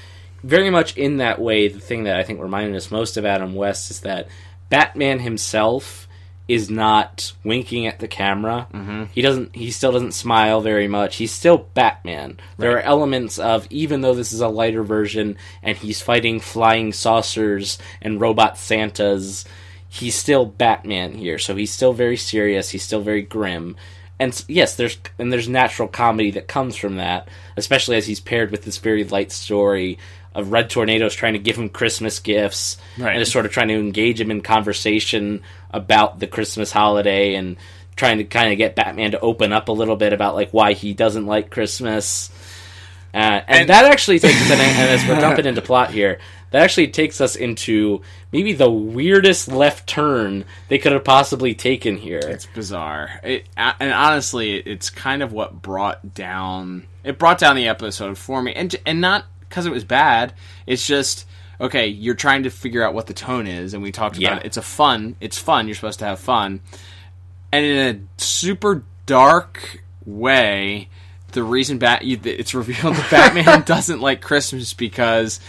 Very 0.43 0.69
much 0.69 0.97
in 0.97 1.17
that 1.17 1.39
way, 1.39 1.67
the 1.67 1.79
thing 1.79 2.03
that 2.03 2.17
I 2.17 2.23
think 2.23 2.41
reminded 2.41 2.75
us 2.75 2.91
most 2.91 3.15
of 3.15 3.25
Adam 3.25 3.55
West 3.55 3.89
is 3.89 4.01
that 4.01 4.27
Batman 4.69 5.19
himself 5.19 6.04
is 6.47 6.69
not 6.69 7.33
winking 7.43 7.87
at 7.87 7.99
the 7.99 8.07
camera. 8.07 8.67
Mm-hmm. 8.73 9.05
He 9.11 9.21
doesn't. 9.21 9.55
He 9.55 9.71
still 9.71 9.91
doesn't 9.91 10.13
smile 10.13 10.61
very 10.61 10.87
much. 10.87 11.15
He's 11.15 11.31
still 11.31 11.69
Batman. 11.73 12.39
There 12.57 12.77
are 12.77 12.81
elements 12.81 13.39
of 13.39 13.67
even 13.69 14.01
though 14.01 14.13
this 14.13 14.31
is 14.31 14.41
a 14.41 14.47
lighter 14.47 14.83
version 14.83 15.37
and 15.63 15.77
he's 15.77 16.01
fighting 16.01 16.39
flying 16.39 16.93
saucers 16.93 17.79
and 18.01 18.21
robot 18.21 18.57
Santas, 18.57 19.45
he's 19.89 20.15
still 20.15 20.45
Batman 20.45 21.13
here. 21.13 21.39
So 21.39 21.55
he's 21.55 21.71
still 21.71 21.93
very 21.93 22.17
serious. 22.17 22.69
He's 22.69 22.83
still 22.83 23.01
very 23.01 23.23
grim. 23.23 23.75
And 24.19 24.45
yes, 24.47 24.75
there's 24.75 24.97
and 25.17 25.33
there's 25.33 25.49
natural 25.49 25.87
comedy 25.87 26.31
that 26.31 26.47
comes 26.47 26.75
from 26.75 26.97
that, 26.97 27.27
especially 27.57 27.97
as 27.97 28.05
he's 28.07 28.19
paired 28.19 28.51
with 28.51 28.63
this 28.63 28.77
very 28.77 29.03
light 29.03 29.31
story 29.31 29.97
of 30.35 30.51
Red 30.51 30.69
Tornado's 30.69 31.15
trying 31.15 31.33
to 31.33 31.39
give 31.39 31.55
him 31.57 31.69
Christmas 31.69 32.19
gifts 32.19 32.77
Right. 32.97 33.13
and 33.13 33.21
is 33.21 33.31
sort 33.31 33.45
of 33.47 33.51
trying 33.51 33.69
to 33.69 33.73
engage 33.79 34.21
him 34.21 34.29
in 34.29 34.41
conversation 34.41 35.41
about 35.71 36.19
the 36.19 36.27
Christmas 36.27 36.71
holiday 36.71 37.33
and 37.35 37.57
trying 37.95 38.17
to 38.19 38.25
kind 38.25 38.51
of 38.51 38.57
get 38.57 38.75
Batman 38.75 39.11
to 39.11 39.19
open 39.21 39.53
up 39.53 39.69
a 39.69 39.71
little 39.71 39.95
bit 39.95 40.11
about 40.13 40.35
like 40.35 40.51
why 40.51 40.73
he 40.73 40.93
doesn't 40.93 41.25
like 41.25 41.49
Christmas. 41.49 42.29
Uh, 43.13 43.17
and, 43.17 43.43
And- 43.61 43.69
that 43.69 43.85
actually 43.85 44.19
takes 44.19 44.35
us, 44.41 44.51
and, 44.51 44.59
and 44.61 44.89
as 44.89 45.07
we're 45.07 45.19
jumping 45.21 45.45
into 45.45 45.61
plot 45.61 45.91
here, 45.91 46.19
that 46.51 46.61
actually 46.63 46.89
takes 46.89 47.21
us 47.21 47.35
into 47.37 48.01
maybe 48.31 48.53
the 48.53 48.69
weirdest 48.69 49.47
left 49.47 49.87
turn 49.87 50.43
they 50.67 50.77
could 50.77 50.91
have 50.91 51.03
possibly 51.03 51.53
taken 51.55 51.95
here. 51.97 52.19
It's 52.23 52.45
bizarre. 52.45 53.09
It, 53.23 53.47
and 53.57 53.91
honestly, 53.93 54.55
it's 54.55 54.89
kind 54.89 55.23
of 55.23 55.31
what 55.31 55.61
brought 55.61 56.13
down 56.13 56.87
it 57.03 57.17
brought 57.19 57.37
down 57.39 57.55
the 57.55 57.67
episode 57.67 58.17
for 58.17 58.41
me, 58.41 58.53
and 58.53 58.75
and 58.85 58.99
not 58.99 59.25
because 59.55 59.65
it 59.65 59.71
was 59.71 59.85
bad. 59.85 60.33
It's 60.67 60.85
just 60.85 61.25
okay. 61.61 61.87
You're 61.87 62.13
trying 62.15 62.43
to 62.43 62.49
figure 62.49 62.83
out 62.83 62.93
what 62.93 63.07
the 63.07 63.13
tone 63.13 63.47
is, 63.47 63.73
and 63.73 63.81
we 63.81 63.93
talked 63.93 64.17
Yeah. 64.17 64.31
about 64.33 64.41
it. 64.43 64.47
It's 64.47 64.57
a 64.57 64.61
fun. 64.61 65.15
It's 65.21 65.37
fun. 65.37 65.67
You're 65.67 65.75
supposed 65.75 65.99
to 65.99 66.05
have 66.05 66.19
fun, 66.19 66.59
and 67.53 67.65
in 67.65 67.95
a 67.95 68.21
super 68.21 68.83
dark 69.05 69.81
way. 70.05 70.89
The 71.31 71.43
reason 71.43 71.79
Bat 71.79 72.01
it's 72.03 72.53
revealed 72.53 72.95
that 72.95 73.11
Batman 73.11 73.61
doesn't 73.65 73.99
like 73.99 74.21
Christmas 74.21 74.73
because 74.73 75.39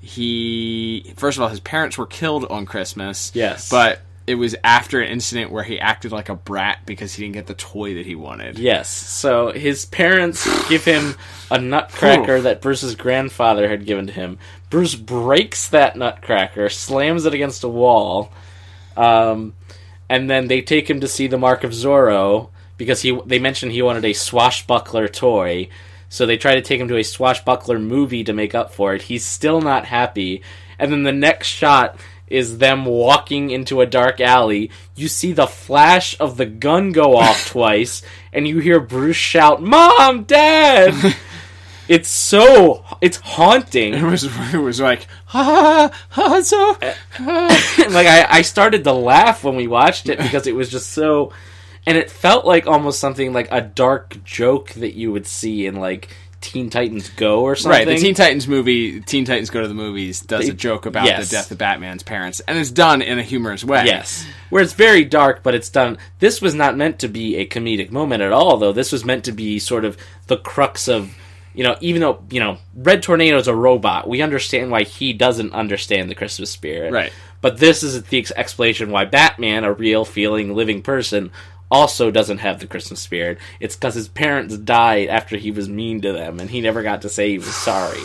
he 0.00 1.12
first 1.16 1.36
of 1.38 1.42
all 1.42 1.48
his 1.48 1.60
parents 1.60 1.96
were 1.98 2.06
killed 2.06 2.44
on 2.50 2.66
Christmas. 2.66 3.32
Yes. 3.34 3.68
but 3.70 4.00
it 4.26 4.36
was 4.36 4.56
after 4.64 5.00
an 5.00 5.10
incident 5.10 5.50
where 5.50 5.64
he 5.64 5.78
acted 5.78 6.10
like 6.10 6.30
a 6.30 6.34
brat 6.34 6.80
because 6.86 7.14
he 7.14 7.22
didn't 7.22 7.34
get 7.34 7.46
the 7.46 7.54
toy 7.54 7.94
that 7.94 8.06
he 8.06 8.14
wanted. 8.14 8.58
Yes. 8.58 8.88
So 8.88 9.52
his 9.52 9.84
parents 9.84 10.68
give 10.68 10.84
him 10.84 11.14
a 11.50 11.58
nutcracker 11.58 12.40
that 12.42 12.62
Bruce's 12.62 12.94
grandfather 12.94 13.68
had 13.68 13.84
given 13.84 14.06
to 14.06 14.12
him. 14.12 14.38
Bruce 14.70 14.94
breaks 14.94 15.68
that 15.68 15.96
nutcracker, 15.96 16.70
slams 16.70 17.26
it 17.26 17.34
against 17.34 17.64
a 17.64 17.68
wall, 17.68 18.32
um, 18.96 19.52
and 20.08 20.30
then 20.30 20.48
they 20.48 20.62
take 20.62 20.88
him 20.88 21.00
to 21.00 21.08
see 21.08 21.26
the 21.26 21.38
Mark 21.38 21.62
of 21.62 21.72
Zorro 21.72 22.48
because 22.78 23.02
he 23.02 23.18
they 23.26 23.38
mentioned 23.38 23.72
he 23.72 23.82
wanted 23.82 24.04
a 24.04 24.14
swashbuckler 24.14 25.08
toy. 25.08 25.68
So 26.08 26.26
they 26.26 26.36
try 26.36 26.54
to 26.54 26.62
take 26.62 26.80
him 26.80 26.88
to 26.88 26.96
a 26.96 27.02
swashbuckler 27.02 27.78
movie 27.78 28.24
to 28.24 28.32
make 28.32 28.54
up 28.54 28.72
for 28.72 28.94
it. 28.94 29.02
He's 29.02 29.24
still 29.24 29.60
not 29.60 29.84
happy. 29.84 30.42
And 30.78 30.92
then 30.92 31.02
the 31.02 31.12
next 31.12 31.48
shot 31.48 31.98
is 32.26 32.58
them 32.58 32.84
walking 32.84 33.50
into 33.50 33.80
a 33.80 33.86
dark 33.86 34.20
alley. 34.20 34.70
You 34.94 35.08
see 35.08 35.32
the 35.32 35.46
flash 35.46 36.18
of 36.18 36.36
the 36.36 36.46
gun 36.46 36.92
go 36.92 37.16
off 37.16 37.48
twice, 37.50 38.02
and 38.32 38.46
you 38.48 38.58
hear 38.58 38.80
Bruce 38.80 39.16
shout, 39.16 39.62
"Mom, 39.62 40.24
Dad!" 40.24 41.14
it's 41.88 42.08
so 42.08 42.84
it's 43.00 43.18
haunting. 43.18 43.94
It 43.94 44.02
was 44.02 44.24
it 44.24 44.58
was 44.58 44.80
like 44.80 45.06
ha 45.26 45.42
ha 45.42 46.04
ha 46.10 46.40
so 46.42 46.76
eh. 46.80 46.94
like 47.90 48.06
I, 48.06 48.26
I 48.28 48.42
started 48.42 48.84
to 48.84 48.92
laugh 48.92 49.44
when 49.44 49.56
we 49.56 49.66
watched 49.66 50.08
it 50.08 50.18
because 50.18 50.46
it 50.46 50.54
was 50.54 50.70
just 50.70 50.90
so 50.90 51.32
and 51.86 51.98
it 51.98 52.10
felt 52.10 52.46
like 52.46 52.66
almost 52.66 53.00
something 53.00 53.32
like 53.32 53.48
a 53.50 53.60
dark 53.60 54.22
joke 54.24 54.70
that 54.70 54.94
you 54.94 55.12
would 55.12 55.26
see 55.26 55.66
in 55.66 55.76
like 55.76 56.08
Teen 56.44 56.68
Titans 56.70 57.08
Go 57.10 57.40
or 57.42 57.56
something. 57.56 57.78
right. 57.78 57.86
The 57.88 57.96
Teen 57.96 58.14
Titans 58.14 58.46
movie, 58.46 59.00
Teen 59.00 59.24
Titans 59.24 59.48
Go 59.50 59.62
to 59.62 59.68
the 59.68 59.74
Movies, 59.74 60.20
does 60.20 60.44
They- 60.44 60.50
a 60.50 60.54
joke 60.54 60.84
about 60.86 61.06
yes. 61.06 61.28
the 61.28 61.36
death 61.36 61.50
of 61.50 61.58
Batman's 61.58 62.02
parents, 62.02 62.40
and 62.46 62.58
it's 62.58 62.70
done 62.70 63.00
in 63.02 63.18
a 63.18 63.22
humorous 63.22 63.64
way. 63.64 63.84
Yes. 63.86 64.26
Where 64.50 64.62
it's 64.62 64.74
very 64.74 65.04
dark, 65.04 65.42
but 65.42 65.54
it's 65.54 65.70
done. 65.70 65.96
This 66.18 66.40
was 66.42 66.54
not 66.54 66.76
meant 66.76 66.98
to 67.00 67.08
be 67.08 67.36
a 67.36 67.46
comedic 67.46 67.90
moment 67.90 68.22
at 68.22 68.32
all, 68.32 68.58
though. 68.58 68.72
This 68.72 68.92
was 68.92 69.04
meant 69.04 69.24
to 69.24 69.32
be 69.32 69.58
sort 69.58 69.84
of 69.84 69.96
the 70.26 70.36
crux 70.36 70.86
of, 70.86 71.10
you 71.54 71.64
know, 71.64 71.76
even 71.80 72.00
though, 72.02 72.22
you 72.30 72.40
know, 72.40 72.58
Red 72.76 73.02
Tornado's 73.02 73.48
a 73.48 73.54
robot, 73.54 74.08
we 74.08 74.20
understand 74.22 74.70
why 74.70 74.82
he 74.84 75.12
doesn't 75.12 75.52
understand 75.52 76.10
the 76.10 76.14
Christmas 76.14 76.50
spirit. 76.50 76.92
Right. 76.92 77.12
But 77.40 77.58
this 77.58 77.82
is 77.82 78.02
the 78.04 78.26
explanation 78.36 78.90
why 78.90 79.04
Batman, 79.04 79.64
a 79.64 79.72
real, 79.72 80.04
feeling, 80.06 80.54
living 80.54 80.80
person, 80.82 81.30
also 81.74 82.10
doesn't 82.10 82.38
have 82.38 82.60
the 82.60 82.66
Christmas 82.66 83.00
spirit. 83.00 83.38
It's 83.58 83.74
because 83.74 83.94
his 83.94 84.08
parents 84.08 84.56
died 84.56 85.08
after 85.08 85.36
he 85.36 85.50
was 85.50 85.68
mean 85.68 86.00
to 86.02 86.12
them, 86.12 86.38
and 86.38 86.48
he 86.48 86.60
never 86.60 86.82
got 86.82 87.02
to 87.02 87.08
say 87.08 87.30
he 87.30 87.38
was 87.38 87.54
sorry. 87.54 88.00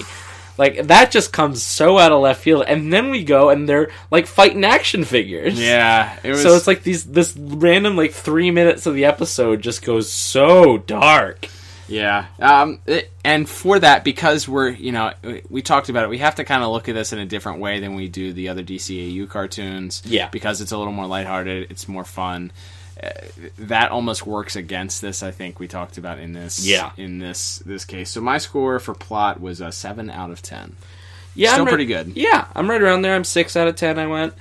Like 0.58 0.88
that 0.88 1.12
just 1.12 1.32
comes 1.32 1.64
so 1.64 1.98
out 1.98 2.12
of 2.12 2.22
left 2.22 2.42
field, 2.42 2.66
and 2.68 2.92
then 2.92 3.12
we 3.12 3.24
go 3.24 3.50
and 3.50 3.70
they're 3.70 3.92
like 4.12 4.28
fighting 4.28 4.66
action 4.66 5.06
figures. 5.06 5.58
Yeah, 5.58 6.18
it 6.22 6.32
was. 6.32 6.42
So 6.42 6.54
it's 6.56 6.68
like 6.68 6.84
these 6.84 7.06
this 7.06 7.34
random 7.38 7.96
like 7.96 8.12
three 8.12 8.52
minutes 8.52 8.86
of 8.86 8.94
the 8.94 9.06
episode 9.06 9.62
just 9.62 9.86
goes 9.86 10.12
so 10.12 10.78
dark. 10.78 11.48
Yeah, 11.88 12.26
um, 12.40 12.80
it, 12.86 13.10
and 13.24 13.50
for 13.50 13.80
that, 13.80 14.04
because 14.04 14.50
we're 14.50 14.70
you 14.70 14.92
know 14.92 15.14
we 15.50 15.62
talked 15.62 15.88
about 15.88 16.04
it, 16.04 16.10
we 16.10 16.18
have 16.18 16.36
to 16.36 16.44
kind 16.44 16.62
of 16.62 16.72
look 16.72 16.90
at 16.90 16.94
this 16.94 17.14
in 17.14 17.20
a 17.20 17.26
different 17.26 17.60
way 17.60 17.80
than 17.80 17.96
we 17.96 18.10
do 18.10 18.34
the 18.34 18.50
other 18.50 18.64
DCAU 18.64 19.30
cartoons. 19.30 20.04
Yeah. 20.06 20.28
because 20.30 20.60
it's 20.60 20.74
a 20.74 20.78
little 20.78 20.94
more 20.94 21.08
lighthearted, 21.08 21.72
it's 21.72 21.88
more 21.88 22.04
fun. 22.04 22.52
That 23.60 23.92
almost 23.92 24.26
works 24.28 24.56
against 24.56 25.02
this. 25.02 25.24
I 25.24 25.32
think 25.32 25.60
we 25.60 25.68
talked 25.68 25.98
about 25.98 26.20
in 26.20 26.34
this. 26.34 26.66
Yeah. 26.66 26.92
in 26.98 27.20
this 27.20 27.60
this 27.60 27.86
case. 27.86 28.10
So 28.10 28.22
my 28.22 28.38
score 28.38 28.80
for 28.80 28.94
plot 28.94 29.40
was 29.40 29.62
a 29.62 29.72
seven 29.72 30.10
out 30.10 30.32
of 30.32 30.42
ten. 30.42 30.76
Yeah, 31.36 31.52
Still 31.52 31.62
I'm 31.62 31.66
right- 31.68 31.72
pretty 31.72 31.86
good. 31.86 32.18
Yeah, 32.18 32.48
I'm 32.56 32.70
right 32.70 32.82
around 32.82 33.02
there. 33.04 33.16
I'm 33.16 33.24
six 33.24 33.56
out 33.56 33.68
of 33.68 33.76
ten. 33.76 33.98
I 34.00 34.08
went. 34.08 34.34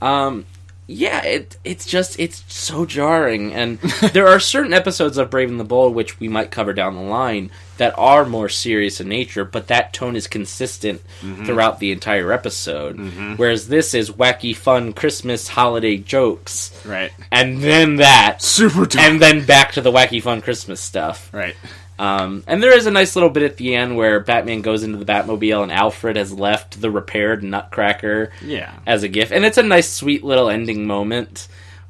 Um, 0.00 0.46
yeah, 0.88 1.22
it 1.24 1.56
it's 1.64 1.84
just 1.86 2.18
it's 2.20 2.44
so 2.46 2.86
jarring, 2.86 3.52
and 3.52 3.78
there 4.12 4.28
are 4.28 4.38
certain 4.40 4.72
episodes 4.72 5.18
of 5.18 5.30
Brave 5.30 5.48
and 5.50 5.58
the 5.60 5.64
Bold 5.64 5.94
which 5.94 6.20
we 6.20 6.28
might 6.28 6.50
cover 6.50 6.72
down 6.72 6.94
the 6.94 7.00
line 7.02 7.50
that 7.78 7.92
are 7.98 8.24
more 8.24 8.48
serious 8.48 9.00
in 9.00 9.08
nature, 9.08 9.44
but 9.44 9.66
that 9.68 9.92
tone 9.92 10.16
is 10.16 10.26
consistent 10.26 11.02
Mm-hmm. 11.22 11.44
throughout 11.46 11.78
the 11.80 11.92
entire 11.92 12.30
episode. 12.32 12.98
Whereas 13.36 13.68
this 13.68 13.94
is 13.94 14.10
wacky, 14.10 14.54
fun 14.54 14.92
Christmas 14.92 15.48
holiday 15.48 15.96
jokes, 15.96 16.78
Right, 16.84 17.10
and 17.32 17.60
then 17.62 17.96
that, 17.96 18.42
super 18.42 18.86
dark. 18.86 18.96
and 19.04 19.20
then 19.20 19.44
back 19.46 19.72
to 19.72 19.80
the 19.80 19.90
wacky, 19.92 20.22
fun 20.22 20.40
Christmas 20.42 20.80
stuff. 20.80 21.30
right, 21.32 21.56
Um, 21.98 22.44
and 22.46 22.62
there 22.62 22.76
is 22.76 22.86
a 22.86 22.90
nice 22.90 23.16
little 23.16 23.30
bit 23.30 23.42
at 23.42 23.56
the 23.56 23.74
end 23.74 23.96
where 23.96 24.20
Batman 24.20 24.62
goes 24.62 24.82
into 24.82 24.98
the 24.98 25.04
Batmobile 25.04 25.62
and 25.62 25.72
Alfred 25.72 26.16
has 26.16 26.32
left 26.32 26.80
the 26.80 26.90
repaired 26.90 27.42
Nutcracker 27.42 28.32
yeah, 28.42 28.78
as 28.86 29.02
a 29.02 29.08
gift. 29.08 29.32
And 29.32 29.44
it's 29.44 29.58
a 29.58 29.62
nice, 29.62 29.88
sweet 29.88 30.22
little 30.22 30.50
ending 30.50 30.86
moment. 30.86 31.48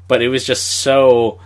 But 0.09 0.23
it 0.23 0.29
was 0.29 0.45
just 0.45 0.67
so. 0.67 1.41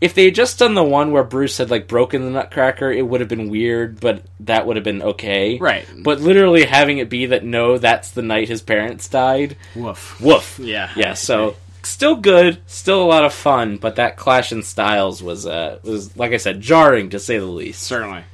If 0.00 0.14
they 0.14 0.26
had 0.26 0.34
just 0.34 0.58
done 0.58 0.74
the 0.74 0.84
one 0.84 1.12
where 1.12 1.24
Bruce 1.24 1.58
had 1.58 1.70
like 1.70 1.88
broken 1.88 2.22
the 2.22 2.30
Nutcracker, 2.30 2.92
it 2.92 3.02
would 3.02 3.20
have 3.20 3.28
been 3.28 3.48
weird, 3.48 4.00
but 4.00 4.22
that 4.40 4.66
would 4.66 4.76
have 4.76 4.84
been 4.84 5.02
okay. 5.02 5.56
Right. 5.58 5.86
But 5.96 6.20
literally 6.20 6.64
having 6.64 6.98
it 6.98 7.08
be 7.08 7.26
that 7.26 7.44
no, 7.44 7.78
that's 7.78 8.10
the 8.10 8.22
night 8.22 8.48
his 8.48 8.60
parents 8.60 9.08
died. 9.08 9.56
woof. 9.74 10.20
Woof. 10.20 10.58
Yeah, 10.60 10.90
Yeah. 10.94 11.14
So 11.14 11.56
still 11.86 12.16
good, 12.16 12.60
still 12.66 13.02
a 13.02 13.06
lot 13.06 13.24
of 13.24 13.32
fun, 13.32 13.76
but 13.76 13.96
that 13.96 14.16
clash 14.16 14.52
in 14.52 14.62
styles 14.62 15.22
was 15.22 15.46
uh 15.46 15.78
was 15.82 16.16
like 16.16 16.32
I 16.32 16.38
said, 16.38 16.60
jarring 16.60 17.10
to 17.10 17.18
say 17.18 17.38
the 17.38 17.46
least. 17.46 17.82
Certainly. 17.82 18.24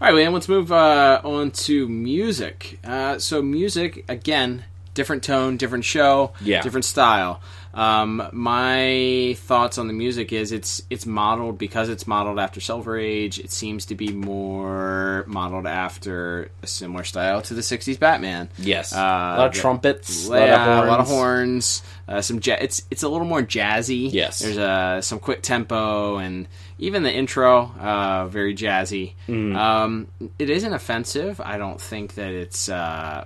All 0.00 0.12
right, 0.12 0.14
Liam, 0.26 0.32
let's 0.32 0.48
move 0.48 0.72
uh, 0.72 1.20
on 1.24 1.50
to 1.52 1.88
music. 1.88 2.78
Uh, 2.84 3.18
so, 3.18 3.40
music, 3.40 4.04
again, 4.08 4.64
different 4.92 5.22
tone, 5.22 5.56
different 5.56 5.84
show, 5.84 6.32
Yeah. 6.42 6.60
different 6.62 6.84
style. 6.84 7.40
Um, 7.74 8.28
my 8.32 9.34
thoughts 9.38 9.78
on 9.78 9.88
the 9.88 9.92
music 9.92 10.32
is 10.32 10.52
it's 10.52 10.82
it's 10.90 11.06
modeled 11.06 11.58
because 11.58 11.88
it's 11.88 12.06
modeled 12.06 12.38
after 12.38 12.60
Silver 12.60 12.96
Age. 12.96 13.38
It 13.40 13.50
seems 13.50 13.86
to 13.86 13.94
be 13.96 14.08
more 14.12 15.24
modeled 15.26 15.66
after 15.66 16.50
a 16.62 16.66
similar 16.66 17.04
style 17.04 17.42
to 17.42 17.54
the 17.54 17.62
'60s 17.62 17.98
Batman. 17.98 18.48
Yes, 18.58 18.92
Uh, 18.92 18.96
a 18.98 19.38
lot 19.38 19.46
of 19.48 19.54
trumpets, 19.54 20.28
Yeah, 20.28 20.34
a 20.36 20.46
lot 20.46 20.50
of 20.50 20.66
horns. 20.66 20.86
a 20.86 20.90
lot 20.90 21.00
of 21.00 21.06
horns. 21.08 21.82
Uh, 22.06 22.20
some 22.20 22.40
ja- 22.42 22.56
it's 22.60 22.82
it's 22.90 23.02
a 23.02 23.08
little 23.08 23.26
more 23.26 23.42
jazzy. 23.42 24.12
Yes. 24.12 24.38
there's 24.38 24.58
uh, 24.58 25.00
some 25.00 25.18
quick 25.18 25.42
tempo 25.42 26.16
and 26.18 26.46
even 26.78 27.02
the 27.02 27.12
intro 27.12 27.72
uh, 27.80 28.26
very 28.26 28.54
jazzy. 28.54 29.14
Mm. 29.28 29.56
Um, 29.56 30.06
it 30.38 30.50
isn't 30.50 30.72
offensive. 30.72 31.40
I 31.40 31.58
don't 31.58 31.80
think 31.80 32.14
that 32.14 32.30
it's. 32.32 32.68
Uh, 32.68 33.24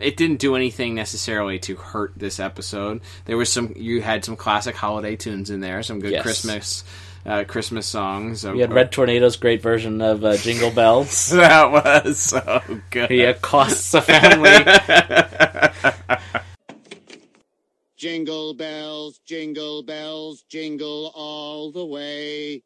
it, 0.00 0.16
didn't 0.16 0.38
do 0.40 0.56
anything 0.56 0.94
necessarily 0.94 1.58
to 1.60 1.76
hurt 1.76 2.12
this 2.16 2.38
episode. 2.40 3.00
There 3.24 3.36
was 3.36 3.52
some. 3.52 3.72
You 3.76 4.00
had 4.02 4.24
some 4.24 4.36
classic 4.36 4.74
holiday 4.76 5.16
tunes 5.16 5.50
in 5.50 5.60
there. 5.60 5.82
Some 5.82 6.00
good 6.00 6.12
Yes. 6.12 6.22
Christmas, 6.22 6.84
uh, 7.26 7.44
Christmas 7.44 7.86
songs. 7.86 8.44
We 8.44 8.60
had 8.60 8.72
Red 8.72 8.92
Tornado's 8.92 9.36
great 9.36 9.62
version 9.62 10.00
of 10.00 10.24
uh, 10.24 10.36
Jingle 10.36 10.70
Bells. 10.74 11.28
That 11.30 11.70
was 11.72 12.18
so 12.18 12.62
good. 12.90 13.10
he 13.10 13.22
accosts 13.22 13.94
a 13.94 14.00
family. 14.02 14.50
Jingle 17.96 18.52
bells, 18.54 19.20
jingle 19.24 19.84
bells, 19.84 20.42
jingle 20.48 21.12
all 21.14 21.70
the 21.70 21.86
way. 21.86 22.62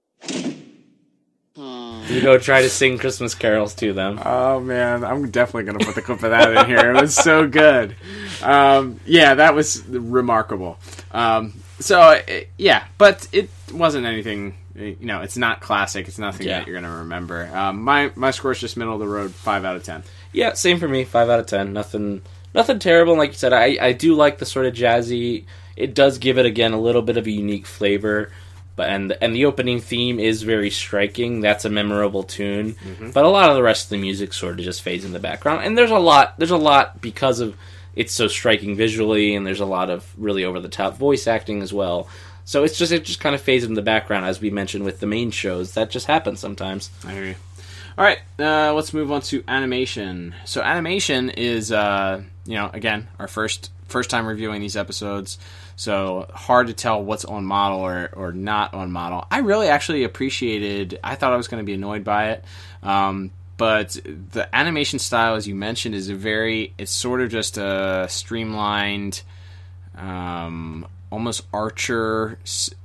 Aw. 1.59 2.07
You 2.09 2.21
go 2.21 2.39
try 2.39 2.63
to 2.63 2.69
sing 2.69 2.99
Christmas 2.99 3.35
carols 3.35 3.75
to 3.77 3.93
them. 3.93 4.21
Oh 4.25 4.61
man, 4.61 5.05
I'm 5.05 5.31
definitely 5.31 5.65
gonna 5.65 5.85
put 5.85 5.95
the 5.95 6.03
clip 6.03 6.23
of 6.23 6.31
that 6.31 6.53
in 6.57 6.67
here. 6.67 6.91
It 6.95 7.01
was 7.01 7.15
so 7.15 7.49
good. 7.49 7.97
Um, 8.43 9.01
yeah, 9.07 9.35
that 9.35 9.55
was 9.55 9.83
remarkable. 9.87 10.79
Um, 11.13 11.55
so 11.81 12.01
uh, 12.01 12.21
yeah, 12.59 12.85
but 12.99 13.27
it 13.33 13.49
wasn't 13.73 14.07
anything. 14.07 14.57
You 14.75 14.97
know, 15.01 15.23
it's 15.23 15.39
not 15.39 15.61
classic. 15.63 16.07
It's 16.09 16.19
nothing 16.19 16.47
Yeah. 16.47 16.59
that 16.59 16.67
you're 16.67 16.79
gonna 16.81 16.99
remember. 16.99 17.49
Um, 17.55 17.83
my 17.83 18.11
my 18.15 18.31
score's 18.31 18.61
just 18.61 18.77
middle 18.77 18.93
of 18.95 19.01
the 19.01 19.09
road, 19.09 19.33
five 19.33 19.65
out 19.65 19.77
of 19.77 19.83
ten. 19.85 20.03
Yeah, 20.33 20.53
same 20.53 20.79
for 20.79 20.89
me. 20.89 21.05
Five 21.05 21.31
out 21.31 21.41
of 21.41 21.47
ten. 21.47 21.73
Nothing, 21.73 22.21
nothing 22.55 22.79
terrible. 22.79 23.17
Like 23.17 23.31
you 23.31 23.37
said, 23.37 23.55
I 23.55 23.79
I 23.81 23.93
do 23.93 24.15
like 24.15 24.37
the 24.39 24.45
sort 24.47 24.67
of 24.67 24.75
jazzy. 24.75 25.45
It 25.77 25.95
does 25.95 26.19
give 26.19 26.37
it 26.39 26.45
again 26.47 26.73
a 26.75 26.81
little 26.81 27.03
bit 27.03 27.17
of 27.17 27.27
a 27.27 27.31
unique 27.31 27.67
flavor. 27.67 28.31
But 28.77 28.91
and 28.91 29.17
and 29.23 29.35
the 29.35 29.47
opening 29.47 29.81
theme 29.81 30.21
is 30.21 30.43
very 30.43 30.71
striking. 30.71 31.41
That's 31.41 31.65
a 31.65 31.71
memorable 31.71 32.23
tune. 32.23 32.77
But 33.13 33.25
a 33.25 33.29
lot 33.29 33.49
of 33.49 33.57
the 33.57 33.63
rest 33.63 33.87
of 33.87 33.91
the 33.91 33.99
music 33.99 34.33
sort 34.35 34.59
of 34.59 34.65
just 34.65 34.83
fades 34.83 35.05
in 35.05 35.13
the 35.13 35.19
background. 35.19 35.65
And 35.65 35.77
there's 35.77 35.91
a 35.91 35.99
lot. 35.99 36.39
There's 36.39 36.51
a 36.51 36.57
lot 36.59 37.01
because 37.01 37.41
of 37.41 37.57
it's 37.95 38.13
so 38.13 38.29
striking 38.29 38.77
visually, 38.77 39.35
and 39.35 39.47
there's 39.47 39.61
a 39.61 39.67
lot 39.67 39.89
of 39.89 40.07
really 40.19 40.45
over 40.45 40.61
the 40.61 40.69
top 40.69 40.99
voice 40.99 41.27
acting 41.27 41.63
as 41.63 41.73
well. 41.73 42.09
So 42.45 42.63
it's 42.63 42.79
just 42.79 42.93
it 42.93 43.05
just 43.05 43.19
kind 43.19 43.35
of 43.35 43.41
fades 43.41 43.65
in 43.65 43.75
the 43.75 43.83
background 43.83 44.27
as 44.27 44.41
we 44.41 44.51
mentioned 44.51 44.85
with 44.85 45.01
the 45.01 45.07
main 45.07 45.31
shows. 45.31 45.73
That 45.75 45.91
just 45.91 46.07
happens 46.07 46.39
sometimes. 46.39 46.91
I 47.05 47.13
hear 47.13 47.25
you. 47.25 47.35
All 47.99 48.05
right, 48.05 48.19
uh, 48.39 48.75
let's 48.75 48.93
move 48.93 49.11
on 49.11 49.23
to 49.23 49.43
animation. 49.49 50.35
So 50.45 50.61
animation 50.61 51.31
is, 51.31 51.73
uh, 51.73 52.23
you 52.45 52.55
know, 52.55 52.71
again 52.73 53.09
our 53.19 53.27
first 53.27 53.71
first 53.89 54.11
time 54.11 54.27
reviewing 54.27 54.61
these 54.61 54.77
episodes. 54.77 55.39
So 55.77 56.27
hard 56.33 56.69
to 56.69 56.73
tell 56.73 57.05
what's 57.05 57.27
on 57.27 57.45
model 57.45 57.81
or, 57.81 58.11
or 58.15 58.33
not 58.33 58.73
on 58.73 58.91
model. 58.91 59.27
I 59.31 59.41
really 59.41 59.69
actually 59.69 60.05
appreciated. 60.05 60.99
I 61.05 61.17
thought 61.17 61.35
I 61.35 61.37
was 61.37 61.49
going 61.49 61.63
to 61.63 61.67
be 61.67 61.75
annoyed 61.75 62.03
by 62.03 62.31
it, 62.31 62.45
um, 62.83 63.31
but 63.59 63.91
the 64.05 64.49
animation 64.55 64.99
style, 64.99 65.35
as 65.35 65.47
you 65.47 65.55
mentioned, 65.55 65.95
is 65.95 66.09
a 66.09 66.15
very. 66.15 66.73
It's 66.79 66.93
sort 66.93 67.21
of 67.21 67.31
just 67.31 67.59
a 67.59 68.07
streamlined 68.09 69.23
um, 69.97 70.87
almost 71.11 71.43
Archer. 71.53 72.39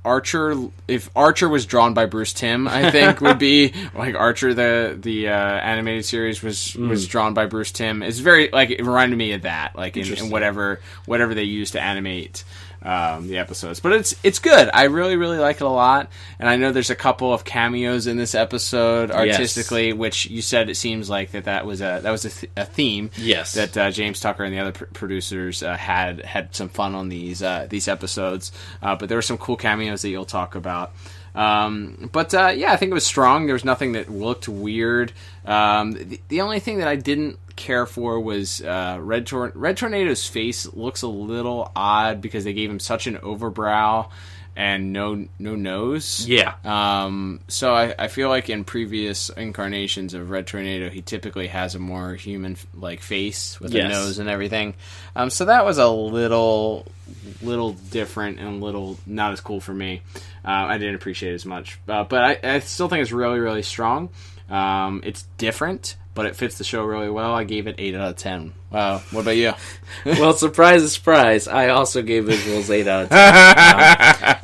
Archer, 0.04 0.54
if 0.88 1.10
Archer 1.14 1.48
was 1.48 1.66
drawn 1.66 1.94
by 1.94 2.06
Bruce 2.06 2.32
Timm, 2.32 2.68
I 2.68 2.90
think 2.92 3.20
would 3.20 3.38
be 3.38 3.74
like 3.94 4.14
Archer. 4.14 4.54
The 4.54 4.96
the 5.00 5.28
uh, 5.28 5.32
animated 5.32 6.04
series 6.04 6.42
was 6.42 6.74
was 6.74 7.06
drawn 7.06 7.34
by 7.34 7.46
Bruce 7.46 7.72
Timm. 7.72 8.02
It's 8.02 8.18
very 8.18 8.48
like 8.52 8.70
it 8.70 8.80
reminded 8.80 9.16
me 9.16 9.32
of 9.32 9.42
that, 9.42 9.76
like 9.76 9.96
in, 9.96 10.12
in 10.12 10.30
whatever 10.30 10.80
whatever 11.06 11.34
they 11.34 11.44
use 11.44 11.72
to 11.72 11.80
animate. 11.80 12.44
Um, 12.84 13.28
the 13.28 13.38
episodes, 13.38 13.78
but 13.78 13.92
it's 13.92 14.12
it's 14.24 14.40
good. 14.40 14.68
I 14.74 14.84
really 14.84 15.16
really 15.16 15.38
like 15.38 15.56
it 15.56 15.62
a 15.62 15.68
lot, 15.68 16.10
and 16.40 16.48
I 16.48 16.56
know 16.56 16.72
there's 16.72 16.90
a 16.90 16.96
couple 16.96 17.32
of 17.32 17.44
cameos 17.44 18.08
in 18.08 18.16
this 18.16 18.34
episode 18.34 19.12
artistically, 19.12 19.92
which 19.92 20.26
you 20.26 20.42
said 20.42 20.68
it 20.68 20.74
seems 20.74 21.08
like 21.08 21.30
that 21.30 21.44
that 21.44 21.64
was 21.64 21.80
a 21.80 22.00
that 22.02 22.10
was 22.10 22.24
a, 22.24 22.30
th- 22.30 22.52
a 22.56 22.64
theme 22.64 23.10
Yes. 23.16 23.54
that 23.54 23.76
uh, 23.76 23.90
James 23.92 24.18
Tucker 24.18 24.42
and 24.42 24.52
the 24.52 24.58
other 24.58 24.72
pr- 24.72 24.84
producers 24.86 25.62
uh, 25.62 25.76
had 25.76 26.22
had 26.24 26.56
some 26.56 26.68
fun 26.68 26.96
on 26.96 27.08
these 27.08 27.40
uh, 27.40 27.68
these 27.70 27.86
episodes. 27.86 28.50
Uh, 28.82 28.96
but 28.96 29.08
there 29.08 29.16
were 29.16 29.22
some 29.22 29.38
cool 29.38 29.56
cameos 29.56 30.02
that 30.02 30.08
you'll 30.10 30.24
talk 30.24 30.56
about. 30.56 30.92
Um, 31.34 32.10
but 32.12 32.34
uh, 32.34 32.52
yeah, 32.54 32.72
I 32.72 32.76
think 32.76 32.90
it 32.90 32.94
was 32.94 33.06
strong. 33.06 33.46
There 33.46 33.54
was 33.54 33.64
nothing 33.64 33.92
that 33.92 34.10
looked 34.10 34.48
weird. 34.48 35.12
Um, 35.44 35.92
the, 35.92 36.20
the 36.28 36.40
only 36.42 36.60
thing 36.60 36.78
that 36.78 36.88
I 36.88 36.96
didn't 36.96 37.38
care 37.56 37.86
for 37.86 38.20
was 38.20 38.60
uh, 38.62 38.98
Red 39.00 39.26
Tor- 39.26 39.52
Red 39.54 39.76
Tornado's 39.76 40.26
face 40.26 40.72
looks 40.72 41.02
a 41.02 41.08
little 41.08 41.72
odd 41.74 42.20
because 42.20 42.44
they 42.44 42.52
gave 42.52 42.70
him 42.70 42.80
such 42.80 43.06
an 43.06 43.16
overbrow 43.18 44.08
and 44.56 44.92
no 44.92 45.26
no 45.38 45.54
nose. 45.56 46.26
Yeah. 46.28 46.54
Um, 46.64 47.40
so 47.48 47.74
I, 47.74 47.94
I 47.98 48.08
feel 48.08 48.28
like 48.28 48.50
in 48.50 48.64
previous 48.64 49.28
incarnations 49.30 50.14
of 50.14 50.30
Red 50.30 50.46
Tornado, 50.46 50.90
he 50.90 51.02
typically 51.02 51.46
has 51.48 51.74
a 51.74 51.78
more 51.78 52.14
human 52.14 52.56
like 52.74 53.00
face 53.00 53.58
with 53.60 53.72
Yes. 53.74 53.86
a 53.86 53.88
nose 53.88 54.18
and 54.18 54.28
everything. 54.28 54.74
Um, 55.16 55.30
so 55.30 55.46
that 55.46 55.64
was 55.64 55.78
a 55.78 55.88
little 55.88 56.86
little 57.42 57.72
different 57.72 58.38
and 58.38 58.48
a 58.62 58.64
little 58.64 58.98
not 59.06 59.32
as 59.32 59.40
cool 59.40 59.60
for 59.60 59.74
me. 59.74 60.02
Uh, 60.44 60.48
I 60.50 60.78
didn't 60.78 60.96
appreciate 60.96 61.32
it 61.32 61.36
as 61.36 61.46
much, 61.46 61.78
uh, 61.88 62.04
but 62.04 62.22
I, 62.44 62.54
I 62.56 62.58
still 62.60 62.88
think 62.88 63.02
it's 63.02 63.12
really 63.12 63.38
really 63.40 63.62
strong. 63.62 64.10
Um, 64.50 65.00
it's 65.04 65.22
different, 65.38 65.96
but 66.14 66.26
it 66.26 66.36
fits 66.36 66.58
the 66.58 66.64
show 66.64 66.84
really 66.84 67.08
well. 67.10 67.32
I 67.34 67.44
gave 67.44 67.66
it 67.66 67.76
eight 67.78 67.94
out 67.94 68.10
of 68.10 68.16
ten. 68.16 68.52
Wow, 68.70 69.02
what 69.10 69.22
about 69.22 69.36
you? 69.36 69.52
well, 70.04 70.32
surprise, 70.34 70.92
surprise! 70.92 71.48
I 71.48 71.68
also 71.68 72.02
gave 72.02 72.24
visuals 72.24 72.70
eight 72.70 72.86
out 72.86 73.04
of 73.04 73.08
ten. 73.10 73.18
Um, 73.28 73.34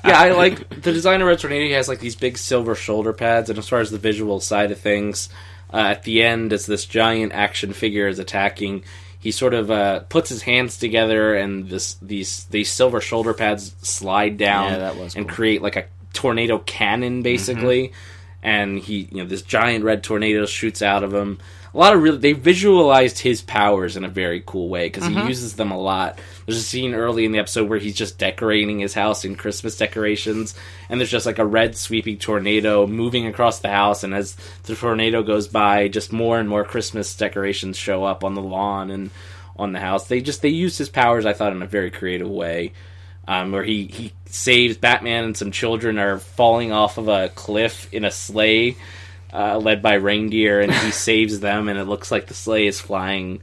yeah, 0.04 0.18
I 0.20 0.32
like 0.32 0.68
the 0.82 0.92
design 0.92 1.20
of 1.20 1.28
Red 1.28 1.38
Tornado. 1.38 1.64
He 1.64 1.72
has 1.72 1.88
like 1.88 2.00
these 2.00 2.16
big 2.16 2.38
silver 2.38 2.75
shoulder 2.75 3.12
pads, 3.12 3.50
and 3.50 3.58
as 3.58 3.68
far 3.68 3.80
as 3.80 3.90
the 3.90 3.98
visual 3.98 4.40
side 4.40 4.70
of 4.70 4.78
things, 4.80 5.28
uh, 5.72 5.76
at 5.78 6.02
the 6.04 6.22
end, 6.22 6.52
as 6.52 6.66
this 6.66 6.84
giant 6.87 7.32
action 7.32 7.72
figure 7.72 8.08
is 8.08 8.18
attacking, 8.18 8.84
he 9.20 9.30
sort 9.30 9.54
of 9.54 9.70
uh, 9.70 10.00
puts 10.00 10.28
his 10.28 10.42
hands 10.42 10.78
together, 10.78 11.34
and 11.34 11.68
this 11.68 11.94
these 12.02 12.44
these 12.46 12.70
silver 12.70 13.00
shoulder 13.00 13.34
pads 13.34 13.75
slide 13.82 14.37
down 14.38 14.72
Yeah, 14.72 15.08
and 15.16 15.26
cool. 15.28 15.34
create 15.34 15.62
like 15.62 15.76
a 15.76 15.87
tornado 16.12 16.58
cannon, 16.58 17.22
basically. 17.22 17.92
And 18.40 18.78
he, 18.78 19.08
you 19.10 19.18
know, 19.18 19.25
this 19.25 19.42
giant 19.42 19.84
red 19.84 20.04
tornado 20.04 20.46
shoots 20.46 20.80
out 20.80 21.02
of 21.02 21.12
him. 21.12 21.38
A 21.78 21.80
lot 21.80 21.94
of 21.94 22.02
really, 22.02 22.18
they 22.18 22.32
visualized 22.32 23.20
his 23.20 23.40
powers 23.40 23.97
in 23.97 24.04
a 24.04 24.08
very 24.08 24.42
cool 24.44 24.68
way 24.68 24.87
because 24.87 25.06
he 25.06 25.14
uses 25.28 25.54
them 25.54 25.70
a 25.70 25.78
lot. 25.78 26.18
There's 26.44 26.58
a 26.58 26.62
scene 26.62 26.92
early 26.92 27.25
in 27.25 27.30
the 27.30 27.38
episode 27.38 27.68
where 27.68 27.78
he's 27.78 27.94
just 27.94 28.18
decorating 28.18 28.80
his 28.80 28.94
house 28.94 29.25
in 29.25 29.37
Christmas 29.37 29.76
decorations, 29.76 30.56
and 30.88 30.99
there's 30.99 31.08
just 31.08 31.25
like 31.25 31.38
a 31.38 31.47
red 31.47 31.76
sweeping 31.76 32.18
tornado 32.18 32.88
moving 32.88 33.28
across 33.28 33.61
the 33.61 33.68
house. 33.68 34.02
And 34.02 34.12
as 34.12 34.37
the 34.64 34.75
tornado 34.75 35.23
goes 35.23 35.47
by, 35.47 35.87
just 35.87 36.12
more 36.12 36.40
and 36.40 36.49
more 36.49 36.64
Christmas 36.64 37.14
decorations 37.14 37.76
show 37.76 38.02
up 38.02 38.25
on 38.25 38.35
the 38.35 38.42
lawn 38.42 38.90
and 38.90 39.11
on 39.56 39.70
the 39.70 39.78
house. 39.78 40.08
They 40.08 40.20
just 40.20 40.42
they 40.42 40.49
used 40.49 40.78
his 40.78 40.88
powers, 40.88 41.26
I 41.26 41.32
thought, 41.32 41.52
in 41.52 41.62
a 41.62 41.66
very 41.66 41.92
creative 41.92 42.28
way. 42.28 42.73
Um, 43.28 43.52
where 43.52 43.62
he, 43.62 43.85
he 43.87 44.12
saves 44.25 44.78
Batman 44.78 45.25
and 45.26 45.37
some 45.37 45.52
children 45.52 45.99
are 46.00 46.18
falling 46.18 46.73
off 46.73 46.99
of 46.99 47.06
a 47.06 47.28
cliff 47.28 47.87
in 47.92 48.04
a 48.04 48.11
sleigh 48.11 48.76
uh, 49.32 49.58
led 49.58 49.82
by 49.82 49.94
reindeer, 49.94 50.61
and 50.61 50.73
he 50.73 50.90
saves 50.92 51.40
them, 51.40 51.68
and 51.68 51.78
it 51.78 51.85
looks 51.85 52.11
like 52.11 52.26
the 52.26 52.35
sleigh 52.35 52.66
is 52.66 52.80
flying 52.80 53.40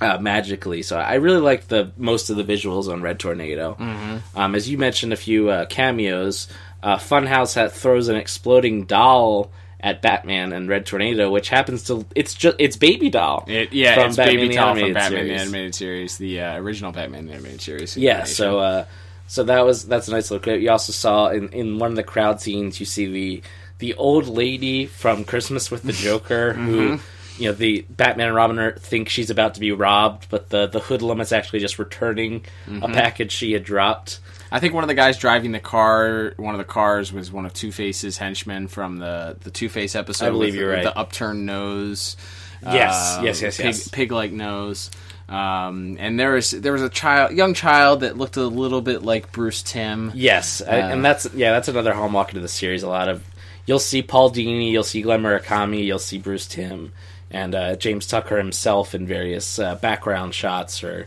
uh, 0.00 0.18
magically. 0.18 0.82
So 0.82 0.98
I 0.98 1.14
really 1.14 1.40
like 1.40 1.68
the 1.68 1.92
most 1.96 2.30
of 2.30 2.36
the 2.36 2.44
visuals 2.44 2.92
on 2.92 3.02
Red 3.02 3.18
Tornado. 3.18 3.76
Mm-hmm. 3.78 4.38
Um, 4.38 4.54
as 4.54 4.68
you 4.68 4.78
mentioned, 4.78 5.12
a 5.12 5.16
few 5.16 5.48
uh, 5.50 5.66
cameos. 5.66 6.48
Uh, 6.82 6.96
Funhouse 6.96 7.54
ha- 7.54 7.68
throws 7.68 8.08
an 8.08 8.16
exploding 8.16 8.84
doll 8.86 9.50
at 9.78 10.02
Batman 10.02 10.52
and 10.52 10.68
Red 10.68 10.86
Tornado, 10.86 11.30
which 11.30 11.48
happens 11.48 11.84
to 11.84 12.04
it's 12.14 12.34
just 12.34 12.56
it's 12.58 12.76
baby 12.76 13.10
doll. 13.10 13.44
It, 13.48 13.72
yeah, 13.72 13.94
From 13.94 14.06
it's 14.08 14.16
Batman 14.16 14.36
Baby 14.36 14.48
the 14.48 14.54
Doll 14.54 14.74
from 14.74 14.92
Batman 14.92 15.10
the 15.12 15.26
Series. 15.28 15.40
animated 15.40 15.74
series, 15.74 16.18
the 16.18 16.40
uh, 16.40 16.56
original 16.58 16.92
Batman 16.92 17.26
the 17.26 17.32
animated 17.34 17.60
series. 17.60 17.96
Yeah, 17.96 18.24
so 18.24 18.58
uh, 18.58 18.84
so 19.26 19.44
that 19.44 19.64
was 19.64 19.86
that's 19.86 20.08
a 20.08 20.12
nice 20.12 20.30
little 20.30 20.42
clip. 20.42 20.60
You 20.60 20.70
also 20.70 20.92
saw 20.92 21.28
in, 21.28 21.48
in 21.50 21.78
one 21.78 21.90
of 21.90 21.96
the 21.96 22.02
crowd 22.02 22.40
scenes, 22.40 22.78
you 22.80 22.86
see 22.86 23.06
the 23.06 23.42
the 23.82 23.94
old 23.94 24.28
lady 24.28 24.86
from 24.86 25.24
Christmas 25.24 25.68
with 25.68 25.82
the 25.82 25.92
Joker, 25.92 26.52
who 26.52 27.00
you 27.36 27.48
know 27.48 27.52
the 27.52 27.84
Batman 27.90 28.28
and 28.28 28.36
Robin 28.36 28.58
are, 28.60 28.72
think 28.72 29.08
she's 29.08 29.28
about 29.28 29.54
to 29.54 29.60
be 29.60 29.72
robbed, 29.72 30.28
but 30.30 30.50
the 30.50 30.68
the 30.68 30.78
hoodlum 30.78 31.20
is 31.20 31.32
actually 31.32 31.58
just 31.58 31.80
returning 31.80 32.44
a 32.80 32.86
package 32.88 33.32
she 33.32 33.52
had 33.52 33.64
dropped. 33.64 34.20
I 34.52 34.60
think 34.60 34.72
one 34.72 34.84
of 34.84 34.88
the 34.88 34.94
guys 34.94 35.18
driving 35.18 35.50
the 35.50 35.58
car, 35.60 36.34
one 36.36 36.54
of 36.54 36.58
the 36.58 36.64
cars, 36.64 37.12
was 37.12 37.32
one 37.32 37.44
of 37.44 37.52
Two 37.54 37.72
Face's 37.72 38.18
henchmen 38.18 38.68
from 38.68 38.98
the 38.98 39.36
the 39.40 39.50
Two 39.50 39.68
Face 39.68 39.96
episode. 39.96 40.26
I 40.26 40.30
believe 40.30 40.52
with 40.52 40.60
you're 40.60 40.70
the, 40.70 40.76
right. 40.76 40.84
The 40.84 40.96
upturned 40.96 41.44
nose. 41.44 42.16
Yes, 42.62 43.16
um, 43.18 43.24
yes, 43.24 43.42
yes, 43.42 43.56
pig, 43.56 43.66
yes. 43.66 43.88
Pig-like 43.88 44.30
nose. 44.30 44.88
Um, 45.28 45.96
and 45.98 46.20
there 46.20 46.32
was 46.32 46.50
there 46.52 46.72
was 46.72 46.82
a 46.82 46.90
child, 46.90 47.32
young 47.32 47.54
child 47.54 48.00
that 48.00 48.16
looked 48.18 48.36
a 48.36 48.46
little 48.46 48.82
bit 48.82 49.02
like 49.02 49.32
Bruce 49.32 49.62
Timm. 49.62 50.12
Yes, 50.14 50.60
I- 50.60 50.76
and 50.92 51.04
that's 51.04 51.26
yeah, 51.34 51.52
that's 51.52 51.68
another 51.68 51.94
hallmark 51.94 52.34
of 52.34 52.42
the 52.42 52.48
series. 52.48 52.82
A 52.82 52.88
lot 52.88 53.08
of 53.08 53.24
you'll 53.66 53.78
see 53.78 54.02
Paul 54.02 54.30
Dini, 54.30 54.70
you'll 54.70 54.82
see 54.84 55.02
Glen 55.02 55.22
Murakami, 55.22 55.84
you'll 55.84 55.98
see 55.98 56.18
Bruce 56.18 56.46
Timm, 56.46 56.92
and 57.30 57.54
uh, 57.54 57.76
James 57.76 58.06
Tucker 58.06 58.38
himself 58.38 58.94
in 58.94 59.06
various 59.06 59.58
uh, 59.58 59.74
background 59.76 60.34
shots 60.34 60.82
or 60.84 61.06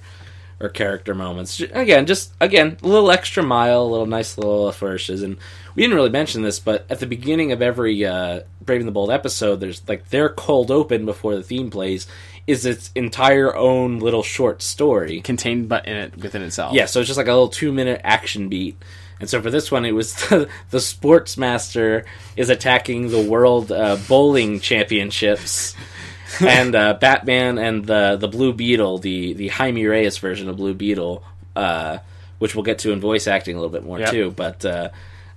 or 0.59 0.69
character 0.69 1.13
moments. 1.13 1.59
Again, 1.59 2.05
just 2.05 2.33
again 2.39 2.77
a 2.81 2.87
little 2.87 3.11
extra 3.11 3.43
mile, 3.43 3.83
a 3.83 3.91
little 3.91 4.05
nice 4.05 4.37
little 4.37 4.71
flourishes. 4.71 5.21
And 5.21 5.37
we 5.75 5.83
didn't 5.83 5.95
really 5.95 6.09
mention 6.09 6.41
this, 6.41 6.59
but 6.59 6.85
at 6.89 6.99
the 6.99 7.05
beginning 7.05 7.51
of 7.51 7.61
every 7.61 8.05
uh, 8.05 8.41
Brave 8.61 8.79
and 8.79 8.87
the 8.87 8.93
Bold 8.93 9.11
episode, 9.11 9.57
there's 9.57 9.87
like 9.87 10.09
their 10.09 10.29
cold 10.29 10.71
open 10.71 11.05
before 11.05 11.35
the 11.35 11.43
theme 11.43 11.69
plays 11.69 12.07
is 12.47 12.65
its 12.65 12.91
entire 12.93 13.55
own 13.55 13.99
little 13.99 14.23
short 14.23 14.61
story. 14.61 15.19
Contained 15.21 15.67
but 15.67 15.87
in 15.87 15.97
it 15.97 16.17
within 16.17 16.41
itself. 16.43 16.73
Yeah, 16.73 16.85
so 16.85 16.99
it's 16.99 17.07
just 17.07 17.17
like 17.17 17.27
a 17.27 17.31
little 17.31 17.49
two 17.49 17.71
minute 17.71 18.01
action 18.03 18.49
beat. 18.49 18.77
And 19.19 19.29
so 19.29 19.41
for 19.41 19.49
this 19.49 19.71
one, 19.71 19.85
it 19.85 19.93
was 19.93 20.13
the, 20.29 20.49
the 20.71 20.79
Sportsmaster 20.79 22.05
is 22.35 22.49
attacking 22.49 23.09
the 23.09 23.21
world 23.21 23.71
uh, 23.71 23.97
bowling 24.07 24.59
championships, 24.59 25.75
and 26.41 26.75
uh, 26.75 26.95
Batman 26.95 27.57
and 27.57 27.85
the 27.85 28.17
the 28.19 28.27
Blue 28.27 28.53
Beetle, 28.53 28.99
the 28.99 29.33
the 29.33 29.47
Jaime 29.49 29.85
Reyes 29.85 30.17
version 30.17 30.49
of 30.49 30.57
Blue 30.57 30.73
Beetle, 30.73 31.23
uh, 31.55 31.99
which 32.39 32.55
we'll 32.55 32.63
get 32.63 32.79
to 32.79 32.91
in 32.91 32.99
voice 32.99 33.27
acting 33.27 33.55
a 33.55 33.59
little 33.59 33.71
bit 33.71 33.83
more 33.85 33.99
Yep. 33.99 34.11
too, 34.11 34.31
but 34.31 34.65
uh, 34.65 34.89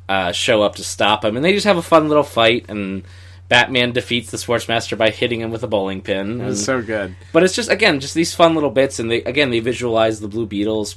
uh, 0.08 0.32
show 0.32 0.62
up 0.62 0.76
to 0.76 0.84
stop 0.84 1.24
him, 1.24 1.36
and 1.36 1.44
they 1.44 1.52
just 1.52 1.66
have 1.66 1.76
a 1.76 1.82
fun 1.82 2.08
little 2.08 2.24
fight 2.24 2.66
and. 2.68 3.04
Batman 3.50 3.92
defeats 3.92 4.30
the 4.30 4.36
Sportsmaster 4.36 4.98
by 4.98 5.08
hitting 5.08 5.40
him 5.40 5.50
with 5.50 5.62
a 5.62 5.66
bowling 5.66 6.02
pin. 6.02 6.38
It 6.38 6.44
was 6.44 6.62
so 6.62 6.82
good. 6.82 7.16
but 7.32 7.42
it's 7.42 7.54
just 7.54 7.70
again 7.70 7.98
just 7.98 8.12
these 8.12 8.34
fun 8.34 8.52
little 8.54 8.68
bits, 8.68 8.98
and 8.98 9.10
they 9.10 9.22
again 9.22 9.48
they 9.48 9.60
visualize 9.60 10.20
the 10.20 10.28
Blue 10.28 10.44
Beetle's 10.44 10.96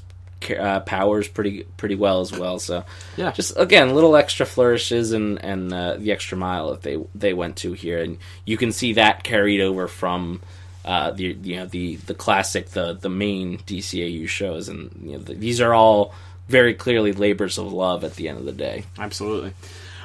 uh, 0.50 0.80
powers 0.82 1.28
pretty 1.28 1.64
pretty 1.78 1.96
well 1.96 2.22
as 2.22 2.32
well. 2.32 2.58
So 2.58 2.84
Yeah. 3.18 3.32
just 3.32 3.54
again 3.58 3.94
little 3.94 4.16
extra 4.16 4.46
flourishes 4.46 5.12
and 5.12 5.44
and 5.44 5.74
uh, 5.74 5.98
the 5.98 6.12
extra 6.12 6.38
mile 6.38 6.72
that 6.72 6.82
they 6.82 6.98
they 7.14 7.34
went 7.34 7.58
to 7.58 7.74
here, 7.74 8.02
and 8.02 8.18
you 8.46 8.58
can 8.58 8.72
see 8.72 8.94
that 8.94 9.24
carried 9.24 9.62
over 9.62 9.88
from. 9.88 10.42
Uh, 10.84 11.12
the 11.12 11.38
you 11.44 11.58
know 11.58 11.68
the 11.68 11.98
the 12.08 12.16
classic 12.16 12.70
the 12.72 12.94
the 12.94 13.08
main 13.10 13.60
DCAU 13.60 14.28
shows 14.28 14.68
and 14.68 14.90
you 15.06 15.12
know 15.12 15.20
the, 15.20 15.36
these 15.36 15.62
are 15.62 15.76
all 15.76 16.12
very 16.50 16.74
clearly 16.74 17.14
labors 17.14 17.60
of 17.60 17.72
love 17.72 18.04
at 18.04 18.16
the 18.16 18.28
end 18.28 18.40
of 18.40 18.46
the 18.46 18.52
day. 18.52 18.84
Absolutely. 18.98 19.54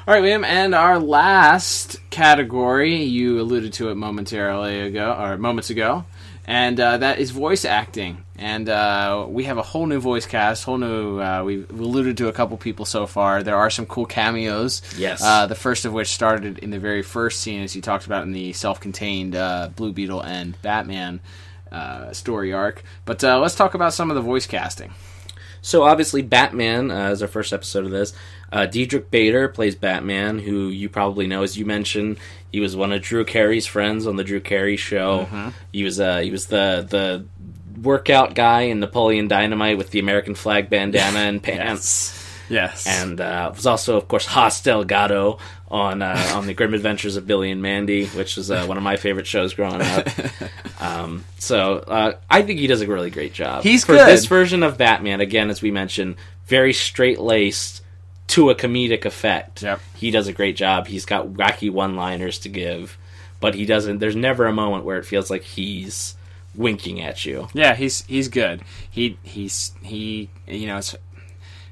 All 0.07 0.13
right, 0.13 0.21
William, 0.21 0.45
and 0.45 0.75
our 0.75 0.99
last 0.99 1.99
category, 2.11 2.97
you 3.03 3.41
alluded 3.41 3.73
to 3.73 3.89
it 3.89 3.95
momentarily 3.95 4.81
ago, 4.81 5.17
or 5.19 5.35
moments 5.39 5.71
ago, 5.71 6.05
and 6.47 6.79
uh, 6.79 6.97
that 6.97 7.19
is 7.19 7.31
voice 7.31 7.65
acting. 7.65 8.23
And 8.39 8.69
uh, 8.69 9.25
we 9.27 9.43
have 9.43 9.57
a 9.57 9.63
whole 9.63 9.85
new 9.85 9.99
voice 9.99 10.25
cast, 10.25 10.63
whole 10.63 10.77
new. 10.77 11.19
Uh, 11.19 11.43
we've 11.43 11.69
alluded 11.69 12.17
to 12.17 12.29
a 12.29 12.33
couple 12.33 12.55
people 12.57 12.85
so 12.85 13.05
far. 13.05 13.43
There 13.43 13.57
are 13.57 13.69
some 13.69 13.85
cool 13.85 14.05
cameos. 14.05 14.81
Yes. 14.97 15.21
Uh, 15.21 15.47
the 15.47 15.55
first 15.55 15.85
of 15.85 15.91
which 15.91 16.07
started 16.07 16.59
in 16.59 16.69
the 16.69 16.79
very 16.79 17.01
first 17.01 17.41
scene, 17.41 17.63
as 17.63 17.75
you 17.75 17.81
talked 17.81 18.05
about 18.05 18.23
in 18.23 18.31
the 18.31 18.53
self-contained 18.53 19.35
uh, 19.35 19.69
Blue 19.75 19.91
Beetle 19.91 20.21
and 20.21 20.59
Batman 20.61 21.19
uh, 21.71 22.13
story 22.13 22.53
arc. 22.53 22.83
But 23.05 23.23
uh, 23.23 23.39
let's 23.39 23.55
talk 23.55 23.73
about 23.73 23.93
some 23.93 24.09
of 24.09 24.15
the 24.15 24.21
voice 24.21 24.47
casting. 24.47 24.93
So 25.61 25.83
obviously, 25.83 26.21
Batman 26.21 26.91
uh, 26.91 27.09
is 27.09 27.21
our 27.21 27.27
first 27.27 27.51
episode 27.51 27.83
of 27.83 27.91
this. 27.91 28.13
Uh, 28.51 28.65
Diedrich 28.65 29.11
Bader 29.11 29.49
plays 29.49 29.75
Batman, 29.75 30.39
who 30.39 30.69
you 30.69 30.89
probably 30.89 31.27
know, 31.27 31.43
as 31.43 31.57
you 31.57 31.65
mentioned, 31.65 32.17
he 32.51 32.59
was 32.59 32.75
one 32.75 32.91
of 32.91 33.01
Drew 33.01 33.25
Carey's 33.25 33.67
friends 33.67 34.07
on 34.07 34.15
the 34.15 34.23
Drew 34.23 34.39
Carey 34.39 34.77
show. 34.77 35.51
He 35.73 35.83
was 35.83 35.99
uh, 35.99 36.19
he 36.19 36.31
was 36.31 36.47
the 36.47 36.85
the 36.89 37.25
workout 37.81 38.35
guy 38.35 38.61
in 38.61 38.79
Napoleon 38.79 39.27
Dynamite 39.27 39.77
with 39.77 39.91
the 39.91 39.99
American 39.99 40.35
flag 40.35 40.69
bandana 40.69 41.19
and 41.19 41.43
pants. 41.43 42.13
Yes. 42.49 42.87
And 42.87 43.19
uh, 43.19 43.51
was 43.53 43.65
also, 43.65 43.97
of 43.97 44.07
course, 44.07 44.25
Hoss 44.25 44.61
Delgado 44.61 45.37
on 45.69 46.01
uh, 46.01 46.31
on 46.33 46.47
the 46.47 46.53
Grim 46.53 46.73
Adventures 46.73 47.17
of 47.17 47.27
Billy 47.27 47.51
and 47.51 47.61
Mandy, 47.61 48.05
which 48.07 48.37
was 48.37 48.49
uh, 48.49 48.65
one 48.65 48.77
of 48.77 48.83
my 48.83 48.95
favorite 48.95 49.27
shows 49.27 49.53
growing 49.53 49.81
up. 49.81 50.07
Um, 50.79 51.25
so 51.39 51.77
uh, 51.79 52.17
I 52.29 52.43
think 52.43 52.59
he 52.59 52.67
does 52.67 52.81
a 52.81 52.87
really 52.87 53.09
great 53.09 53.33
job. 53.33 53.63
He's 53.63 53.83
for 53.83 53.93
good. 53.93 54.07
this 54.07 54.27
version 54.27 54.61
of 54.61 54.77
Batman. 54.77 55.21
Again, 55.21 55.49
as 55.49 55.59
we 55.59 55.71
mentioned, 55.71 56.17
very 56.45 56.71
straight 56.71 57.19
laced 57.19 57.81
to 58.27 58.49
a 58.49 58.55
comedic 58.55 59.05
effect. 59.05 59.63
Yep. 59.63 59.81
He 59.95 60.11
does 60.11 60.27
a 60.27 60.33
great 60.33 60.55
job. 60.55 60.87
He's 60.87 61.05
got 61.05 61.27
wacky 61.27 61.71
one 61.71 61.95
liners 61.95 62.39
to 62.39 62.49
give, 62.49 62.97
but 63.39 63.55
he 63.55 63.65
doesn't. 63.65 63.99
There's 63.99 64.15
never 64.15 64.45
a 64.45 64.53
moment 64.53 64.85
where 64.85 64.97
it 64.97 65.05
feels 65.05 65.29
like 65.29 65.43
he's 65.43 66.15
winking 66.55 67.01
at 67.01 67.25
you. 67.25 67.47
Yeah, 67.53 67.75
he's 67.75 68.03
he's 68.03 68.27
good. 68.27 68.61
He 68.89 69.17
he's 69.23 69.71
he 69.81 70.29
you 70.47 70.67
know 70.67 70.77
it's 70.77 70.95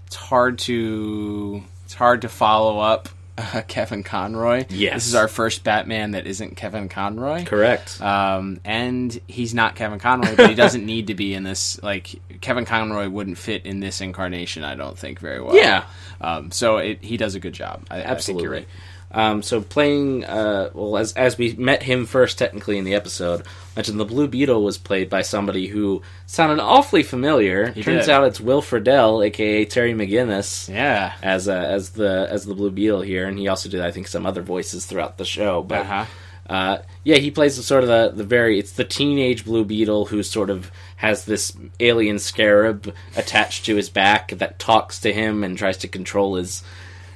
it's 0.07 0.15
hard 0.15 0.59
to 0.59 1.63
it's 1.83 1.95
hard 1.95 2.21
to 2.21 2.29
follow 2.29 2.79
up 2.79 3.09
uh, 3.37 3.61
Kevin 3.67 4.03
Conroy. 4.03 4.65
Yes. 4.69 4.93
this 4.95 5.07
is 5.07 5.15
our 5.15 5.27
first 5.27 5.63
Batman 5.63 6.11
that 6.11 6.25
isn't 6.27 6.55
Kevin 6.55 6.89
Conroy. 6.89 7.45
Correct. 7.45 8.01
Um, 8.01 8.59
and 8.63 9.19
he's 9.27 9.53
not 9.53 9.75
Kevin 9.75 9.99
Conroy, 9.99 10.35
but 10.35 10.49
he 10.49 10.55
doesn't 10.55 10.85
need 10.95 11.07
to 11.07 11.15
be 11.15 11.33
in 11.33 11.43
this. 11.43 11.81
Like 11.83 12.15
Kevin 12.41 12.65
Conroy 12.65 13.09
wouldn't 13.09 13.37
fit 13.37 13.65
in 13.65 13.79
this 13.79 14.01
incarnation, 14.01 14.63
I 14.63 14.75
don't 14.75 14.97
think 14.97 15.19
very 15.19 15.41
well. 15.41 15.55
Yeah. 15.55 15.85
Um, 16.21 16.51
so 16.51 16.77
it, 16.77 17.03
he 17.03 17.17
does 17.17 17.35
a 17.35 17.39
good 17.39 17.53
job. 17.53 17.85
I, 17.89 17.95
I 17.95 17.97
think 17.99 18.09
Absolutely. 18.09 18.43
you're 18.43 18.53
right. 18.53 18.67
Um, 19.15 19.41
so 19.41 19.62
playing, 19.62 20.25
uh, 20.25 20.71
well, 20.73 20.97
as 20.97 21.13
as 21.13 21.38
we 21.38 21.54
met 21.54 21.82
him 21.84 22.06
first, 22.06 22.38
technically 22.38 22.78
in 22.78 22.84
the 22.84 22.95
episode, 22.95 23.43
mentioned 23.75 23.97
the 23.97 24.04
Blue 24.06 24.28
Beetle 24.28 24.62
was 24.62 24.78
played 24.78 25.10
by 25.10 25.21
somebody 25.21 25.67
who 25.67 26.01
sounded 26.25 26.62
awfully 26.62 27.01
familiar. 27.01 27.71
Turns 27.71 27.86
did. 28.08 28.10
out 28.10 28.25
it's 28.25 28.41
Will 28.41 28.62
Friedle, 28.62 29.25
aka 29.25 29.63
Terry 29.63 29.93
McGinnis, 29.93 30.67
Yeah. 30.67 31.13
as 31.23 31.47
uh, 31.47 31.54
as 31.54 31.91
the 31.91 32.28
as 32.30 32.45
the 32.45 32.54
Blue 32.54 32.71
Beetle 32.71 33.01
here, 33.01 33.25
and 33.25 33.39
he 33.39 33.47
also 33.47 33.69
did, 33.69 33.80
I 33.80 33.91
think, 33.91 34.10
some 34.10 34.25
other 34.25 34.41
voices 34.41 34.86
throughout 34.86 35.17
the 35.17 35.25
show. 35.25 35.63
But 35.63 35.82
Uh-huh. 35.86 36.06
Uh, 36.47 36.78
yeah, 37.04 37.15
he 37.15 37.32
plays 37.32 37.58
the 37.58 37.63
sort 37.63 37.82
of 37.84 37.89
the, 37.89 38.12
the 38.15 38.23
very 38.23 38.60
it's 38.60 38.73
the 38.73 38.84
teenage 38.84 39.45
Blue 39.45 39.63
Beetle 39.65 40.06
who 40.06 40.21
sort 40.21 40.51
of 40.51 40.69
has 40.97 41.25
this 41.25 41.58
alien 41.80 42.19
scarab 42.19 42.93
attached 43.15 43.65
to 43.65 43.75
his 43.75 43.89
back 43.89 44.30
that 44.32 44.60
talks 44.60 44.99
to 44.99 45.12
him 45.12 45.43
and 45.43 45.58
tries 45.58 45.78
to 45.78 45.88
control 45.88 46.36
his 46.36 46.62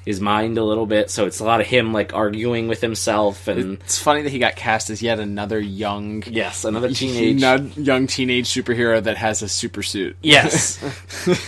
his 0.10 0.20
mind 0.20 0.58
a 0.58 0.64
little 0.64 0.88
bit. 0.88 1.12
So 1.12 1.28
it's 1.28 1.40
a 1.40 1.44
lot 1.46 1.62
of 1.62 1.68
him 1.68 1.94
like 1.94 2.16
arguing 2.16 2.68
with 2.68 2.82
himself 2.82 3.48
and 3.48 3.76
It's 3.86 4.00
funny 4.02 4.24
that 4.24 4.32
he 4.32 4.40
got 4.40 4.56
cast 4.56 4.90
as 4.90 5.04
yet 5.04 5.20
another 5.20 5.60
young, 5.60 6.24
yes, 6.26 6.66
another 6.66 6.90
teenage 6.92 7.42
young 7.78 8.08
teenage 8.08 8.48
superhero 8.50 9.04
that 9.04 9.18
has 9.18 9.44
a 9.44 9.48
super 9.48 9.84
suit. 9.84 10.18
yes, 10.24 10.82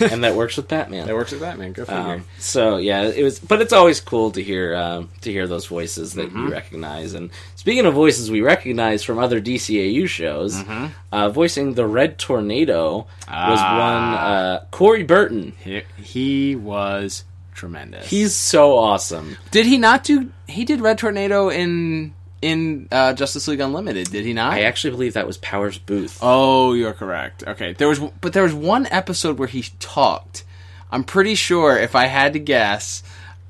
and 0.12 0.22
that 0.22 0.36
works 0.36 0.56
with 0.56 0.68
Batman. 0.68 1.06
That 1.08 1.14
works 1.16 1.32
with 1.32 1.40
Batman. 1.40 1.72
Go 1.72 1.84
figure. 1.84 2.00
Um, 2.00 2.24
so 2.38 2.76
yeah, 2.76 3.02
it 3.02 3.24
was, 3.24 3.40
but 3.40 3.60
it's 3.60 3.72
always 3.72 4.00
cool 4.00 4.30
to 4.30 4.42
hear 4.42 4.76
um, 4.76 5.10
to 5.22 5.32
hear 5.32 5.46
those 5.48 5.66
voices 5.66 6.14
that 6.14 6.28
Mm-hmm. 6.28 6.46
you 6.46 6.52
recognize. 6.52 7.14
And 7.14 7.30
speaking 7.56 7.84
of 7.84 7.94
voices 7.94 8.30
we 8.30 8.42
recognize 8.42 9.02
from 9.02 9.18
other 9.18 9.40
DCAU 9.40 10.06
shows, 10.08 10.54
Mm-hmm. 10.54 10.86
uh, 11.10 11.28
voicing 11.30 11.74
the 11.74 11.86
Red 11.86 12.16
Tornado 12.18 12.98
was 13.26 13.58
Ah. 13.58 13.78
one 13.78 14.14
uh, 14.14 14.64
Corey 14.70 15.02
Burton. 15.02 15.52
he, 15.64 15.82
he 15.96 16.54
was 16.54 17.24
tremendous. 17.52 18.08
He's 18.08 18.34
so 18.34 18.76
awesome. 18.76 19.36
did 19.50 19.66
he 19.66 19.78
not 19.78 20.04
do? 20.04 20.30
He 20.48 20.64
did 20.64 20.80
Red 20.80 20.98
Tornado 20.98 21.48
in 21.50 22.14
in 22.42 22.88
uh, 22.90 23.12
Justice 23.14 23.46
League 23.48 23.60
Unlimited. 23.60 24.10
Did 24.10 24.24
he 24.24 24.32
not? 24.32 24.52
I 24.52 24.62
actually 24.62 24.90
believe 24.90 25.14
that 25.14 25.26
was 25.26 25.38
Powers 25.38 25.78
Boothe. 25.78 26.16
Oh, 26.20 26.72
you're 26.74 26.92
correct. 26.92 27.44
Okay, 27.46 27.72
there 27.74 27.88
was, 27.88 28.00
but 28.00 28.32
there 28.32 28.42
was 28.42 28.52
one 28.52 28.86
episode 28.86 29.38
where 29.38 29.48
he 29.48 29.64
talked. 29.78 30.44
I'm 30.90 31.04
pretty 31.04 31.36
sure, 31.36 31.78
if 31.78 31.94
I 31.94 32.06
had 32.06 32.34
to 32.34 32.38
guess, 32.38 33.02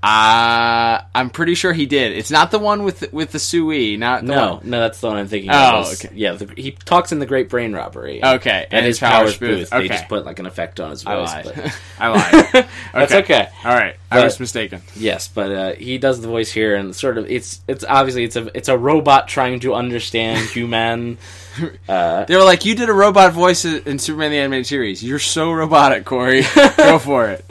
uh, 0.03 1.01
I'm 1.15 1.31
pretty 1.31 1.55
sure 1.55 1.73
he 1.73 1.87
did. 1.87 2.13
It's 2.13 2.31
not 2.31 2.51
the 2.51 2.59
one 2.59 2.83
with 2.83 3.01
the, 3.01 3.09
with 3.13 3.31
the 3.31 3.39
Sui, 3.39 3.97
not 3.97 4.23
the 4.27 4.35
no, 4.35 4.55
one. 4.55 4.71
no, 4.71 4.81
that's 4.81 5.01
the 5.01 5.07
one 5.07 5.17
I'm 5.17 5.29
thinking 5.29 5.51
Oh, 5.53 5.81
of. 5.83 5.93
okay. 5.93 6.11
Yeah, 6.15 6.33
the, 6.33 6.53
he 6.57 6.73
talks 6.73 7.13
in 7.13 7.21
the 7.21 7.27
Great 7.27 7.49
Brain 7.49 7.73
Robbery. 7.73 8.23
Okay, 8.25 8.67
that 8.71 8.77
and 8.77 8.85
his 8.87 8.99
Powers 8.99 9.37
Powers 9.37 9.39
Boothe. 9.39 9.71
Boothe. 9.71 9.83
They 9.83 9.89
just 9.89 10.09
put 10.09 10.25
like 10.25 10.39
an 10.41 10.47
effect 10.47 10.81
on 10.81 10.91
his 10.91 11.03
voice. 11.05 11.31
I 11.33 11.43
lied. 11.43 11.45
but- 11.55 11.79
I 12.01 12.09
lied. 12.09 12.69
That's 12.95 13.13
okay. 13.13 13.49
All 13.65 13.75
right, 13.75 13.95
I 14.11 14.17
But- 14.17 14.25
was 14.25 14.41
mistaken. 14.41 14.83
Yes, 14.97 15.29
but 15.29 15.53
uh, 15.53 15.73
he 15.75 15.99
does 15.99 16.21
the 16.21 16.29
voice 16.29 16.51
here, 16.51 16.75
and 16.75 16.95
sort 16.97 17.17
of 17.17 17.31
it's 17.31 17.61
it's 17.69 17.85
obviously 17.89 18.25
it's 18.25 18.37
a 18.37 18.51
it's 18.57 18.69
a 18.69 18.77
robot 18.77 19.29
trying 19.29 19.61
to 19.61 19.75
understand 19.75 20.49
human. 20.51 21.19
Uh, 21.89 22.25
They 22.25 22.35
were 22.37 22.45
like, 22.45 22.65
"You 22.65 22.75
did 22.75 22.89
a 22.89 22.93
robot 22.95 23.33
voice 23.35 23.65
in 23.65 23.99
Superman 23.99 24.31
the 24.33 24.39
Animated 24.39 24.67
Series. 24.67 25.05
You're 25.05 25.19
so 25.19 25.53
robotic, 25.53 26.05
Corey. 26.07 26.43
Go 26.77 26.99
for 26.99 27.29
it. 27.29 27.45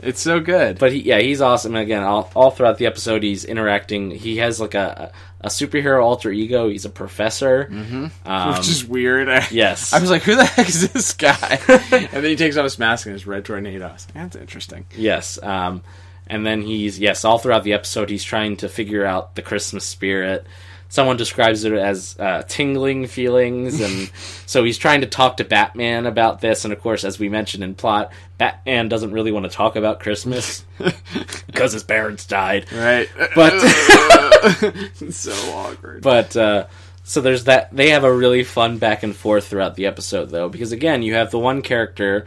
It's 0.00 0.20
so 0.20 0.40
good." 0.40 0.78
but 0.78 0.92
he, 0.92 1.00
yeah, 1.00 1.18
he's 1.18 1.40
awesome. 1.40 1.74
And 1.74 1.82
again, 1.82 2.02
all, 2.02 2.30
all 2.34 2.50
throughout 2.50 2.78
the 2.78 2.86
episode, 2.86 3.22
he's 3.22 3.44
interacting. 3.44 4.10
He 4.10 4.38
has 4.38 4.60
like 4.60 4.74
a 4.74 5.12
a 5.40 5.48
superhero 5.48 6.02
alter 6.02 6.30
ego. 6.30 6.68
He's 6.68 6.84
a 6.84 6.90
professor. 6.90 7.66
Mm-hmm. 7.70 8.06
Um, 8.28 8.54
which 8.56 8.68
is 8.68 8.84
weird. 8.84 9.28
yes. 9.50 9.92
I 9.92 10.00
was 10.00 10.10
like, 10.10 10.22
"Who 10.22 10.36
the 10.36 10.44
heck 10.56 10.68
is 10.68 10.90
this 10.92 11.12
guy?" 11.12 11.60
and 11.68 12.08
then 12.10 12.24
he 12.24 12.36
takes 12.36 12.56
off 12.56 12.64
his 12.64 12.78
mask 12.78 13.06
and 13.06 13.12
his 13.12 13.26
red 13.26 13.44
tornado. 13.44 13.86
I 13.86 13.96
That's 14.14 14.36
interesting. 14.36 14.86
Yes. 14.96 15.42
Um, 15.42 15.82
and 16.26 16.44
then 16.44 16.62
he's 16.62 16.98
yes, 16.98 17.24
all 17.24 17.38
throughout 17.38 17.64
the 17.64 17.72
episode, 17.72 18.10
he's 18.10 18.24
trying 18.24 18.56
to 18.58 18.68
figure 18.68 19.04
out 19.04 19.34
the 19.34 19.42
Christmas 19.42 19.84
spirit. 19.84 20.46
Someone 20.90 21.18
describes 21.18 21.64
it 21.64 21.72
as 21.74 22.16
uh, 22.18 22.42
tingling 22.48 23.06
feelings, 23.08 23.80
and 23.80 24.10
so 24.46 24.64
he's 24.64 24.78
trying 24.78 25.02
to 25.02 25.06
talk 25.06 25.36
to 25.36 25.44
Batman 25.44 26.06
about 26.06 26.40
this. 26.40 26.64
And 26.64 26.72
of 26.72 26.80
course, 26.80 27.04
as 27.04 27.18
we 27.18 27.28
mentioned 27.28 27.62
in 27.62 27.74
plot, 27.74 28.10
Batman 28.38 28.88
doesn't 28.88 29.12
really 29.12 29.30
want 29.30 29.44
to 29.44 29.50
talk 29.50 29.76
about 29.76 30.00
Christmas 30.00 30.64
because 31.46 31.72
his 31.74 31.82
parents 31.84 32.24
died. 32.26 32.72
Right, 32.72 33.08
But 33.34 33.58
so 35.10 35.32
awkward. 35.54 36.02
but 36.02 36.34
uh, 36.36 36.66
so 37.04 37.20
there's 37.20 37.44
that. 37.44 37.68
They 37.70 37.90
have 37.90 38.04
a 38.04 38.12
really 38.12 38.44
fun 38.44 38.78
back 38.78 39.02
and 39.02 39.14
forth 39.14 39.46
throughout 39.48 39.74
the 39.74 39.86
episode, 39.86 40.30
though, 40.30 40.48
because 40.48 40.72
again, 40.72 41.02
you 41.02 41.14
have 41.14 41.30
the 41.30 41.38
one 41.38 41.60
character 41.62 42.24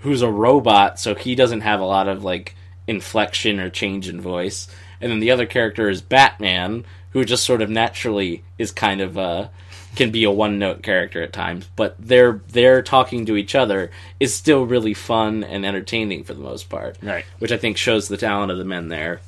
who's 0.00 0.22
a 0.22 0.30
robot, 0.30 0.98
so 0.98 1.14
he 1.14 1.34
doesn't 1.34 1.60
have 1.60 1.78
a 1.80 1.84
lot 1.84 2.08
of 2.08 2.24
like 2.24 2.56
inflection 2.88 3.60
or 3.60 3.70
change 3.70 4.08
in 4.08 4.20
voice, 4.20 4.66
and 5.00 5.12
then 5.12 5.20
the 5.20 5.30
other 5.30 5.46
character 5.46 5.88
is 5.88 6.00
Batman, 6.02 6.84
who 7.10 7.24
just 7.24 7.44
sort 7.44 7.62
of 7.62 7.70
naturally 7.70 8.42
is 8.58 8.70
kind 8.72 9.00
of 9.00 9.18
uh 9.18 9.48
can 9.96 10.10
be 10.12 10.22
a 10.22 10.30
one 10.30 10.58
note 10.60 10.82
character 10.84 11.20
at 11.22 11.32
times, 11.32 11.68
but 11.74 11.96
their 11.98 12.40
their 12.48 12.80
talking 12.82 13.26
to 13.26 13.36
each 13.36 13.54
other 13.56 13.90
is 14.20 14.32
still 14.34 14.64
really 14.64 14.94
fun 14.94 15.42
and 15.42 15.66
entertaining 15.66 16.22
for 16.22 16.32
the 16.34 16.40
most 16.42 16.68
part. 16.68 16.96
Right. 17.02 17.24
Which 17.40 17.50
I 17.50 17.56
think 17.56 17.76
shows 17.76 18.06
the 18.08 18.16
talent 18.16 18.52
of 18.52 18.58
the 18.58 18.64
men 18.64 18.88
there. 18.88 19.20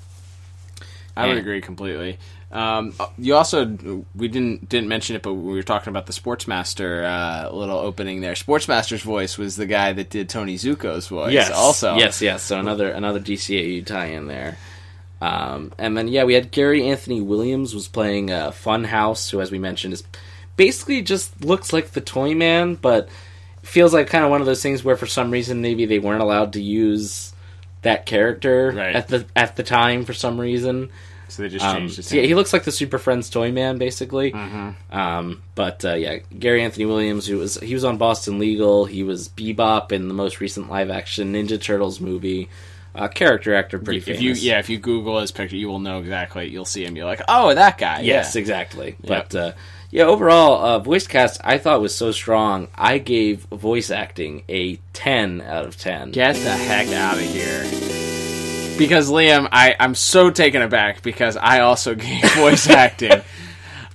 I 1.17 1.23
would 1.27 1.31
And- 1.33 1.41
agree 1.41 1.61
completely. 1.61 2.19
Um, 2.53 2.93
you 3.17 3.35
also 3.35 3.65
we 4.15 4.29
didn't 4.29 4.69
didn't 4.69 4.89
mention 4.89 5.17
it, 5.17 5.23
but 5.23 5.33
we 5.33 5.55
were 5.55 5.63
talking 5.63 5.89
about 5.89 6.05
the 6.05 6.13
Sportsmaster 6.13 7.03
uh, 7.03 7.51
little 7.51 7.79
opening 7.79 8.21
there. 8.21 8.35
Sportsmaster's 8.35 9.01
voice 9.01 9.39
was 9.39 9.57
the 9.57 9.65
guy 9.65 9.95
that 9.95 10.11
did 10.11 10.29
Tony 10.29 10.57
Zucco's 10.59 11.09
voice. 11.09 11.33
Yes. 11.33 11.51
also 11.51 11.97
Yes, 11.97 12.21
yes. 12.21 12.43
So 12.43 12.61
another 12.61 12.91
another 12.91 13.21
DCAU 13.21 13.87
tie 13.87 14.09
in 14.09 14.27
there. 14.27 14.59
Um, 15.23 15.73
and 15.79 15.97
then 15.97 16.09
yeah, 16.09 16.25
we 16.25 16.35
had 16.35 16.51
Gary 16.51 16.89
Anthony 16.89 17.21
Williams 17.21 17.75
was 17.75 17.87
playing 17.87 18.31
uh, 18.33 18.51
Funhouse, 18.51 19.31
who, 19.31 19.41
as 19.41 19.51
we 19.53 19.59
mentioned, 19.59 19.93
is 19.95 20.03
basically 20.57 21.01
just 21.03 21.45
looks 21.45 21.73
like 21.73 21.93
the 21.93 22.01
Toy 22.01 22.35
Man, 22.35 22.75
but 22.75 23.09
feels 23.63 23.95
like 23.95 24.09
kind 24.09 24.25
of 24.25 24.31
one 24.31 24.41
of 24.41 24.47
those 24.47 24.63
things 24.63 24.83
where 24.83 24.97
for 24.97 25.07
some 25.07 25.31
reason 25.31 25.61
maybe 25.63 25.87
they 25.87 26.01
weren't 26.01 26.23
allowed 26.23 26.55
to 26.55 26.61
use 26.63 27.33
that 27.83 28.07
character 28.07 28.73
Right. 28.75 28.97
at 28.97 29.07
the 29.09 29.25
at 29.37 29.55
the 29.57 29.63
time 29.63 30.05
for 30.05 30.13
some 30.13 30.41
reason. 30.41 30.91
So 31.29 31.43
they 31.43 31.49
just 31.49 31.65
Um, 31.65 31.77
changed 31.89 32.05
so 32.05 32.17
yeah, 32.17 32.23
he 32.23 32.35
looks 32.35 32.53
like 32.53 32.65
the 32.65 32.73
Super 32.73 32.99
Friends 32.99 33.31
Toy 33.31 33.53
Man, 33.53 33.79
basically. 33.79 34.33
Um, 34.91 35.43
but 35.55 35.85
uh, 35.85 35.95
yeah, 35.95 36.19
Gary 36.39 36.63
Anthony 36.63 36.85
Williams, 36.87 37.27
who 37.27 37.39
was 37.39 37.57
he 37.61 37.75
was 37.75 37.85
on 37.85 37.97
Boston 37.97 38.39
Legal, 38.39 38.85
he 38.87 39.03
was 39.03 39.29
Bebop 39.29 39.93
in 39.93 40.09
the 40.09 40.15
most 40.15 40.41
recent 40.41 40.69
live 40.69 40.91
action 40.91 41.33
Ninja 41.33 41.61
Turtles 41.61 42.01
movie. 42.01 42.49
Uh, 42.95 43.09
character 43.09 43.55
actor, 43.55 43.79
pretty 43.79 43.99
if 43.99 44.05
famous. 44.05 44.21
you 44.21 44.33
yeah, 44.33 44.59
if 44.59 44.69
you 44.69 44.79
Google 44.79 45.19
his 45.19 45.33
picture, 45.33 45.57
you 45.57 45.69
will 45.69 45.79
know 45.79 45.99
exactly. 45.99 46.49
You'll 46.49 46.67
see 46.67 46.85
him. 46.85 46.95
You're 46.95 47.07
like, 47.07 47.23
oh, 47.27 47.55
that 47.55 47.79
guy. 47.79 48.01
yes, 48.01 48.35
yeah. 48.35 48.41
exactly. 48.41 48.97
But 49.03 49.35
uh, 49.35 49.53
yeah, 49.91 50.05
overall, 50.05 50.65
uh, 50.65 50.79
voice 50.79 51.07
cast 51.07 51.41
I 51.45 51.59
thought 51.59 51.81
was 51.81 51.95
so 51.95 52.13
strong. 52.13 52.69
I 52.75 52.99
gave 52.99 53.41
voice 53.45 53.91
acting 53.91 54.43
a 54.49 54.77
ten 54.93 55.41
out 55.41 55.65
of 55.65 55.77
ten. 55.79 56.11
Get 56.11 56.35
the 56.35 56.51
heck 56.51 56.89
out 56.89 57.17
of 57.17 57.23
here. 57.23 57.63
Because 58.79 59.11
Liam, 59.11 59.49
I, 59.53 59.77
I'm 59.79 59.95
so 59.95 60.31
taken 60.31 60.63
aback 60.63 61.03
because 61.03 61.37
I 61.37 61.61
also 61.61 61.95
gave 61.95 62.23
voice 62.35 62.67
acting 62.71 63.23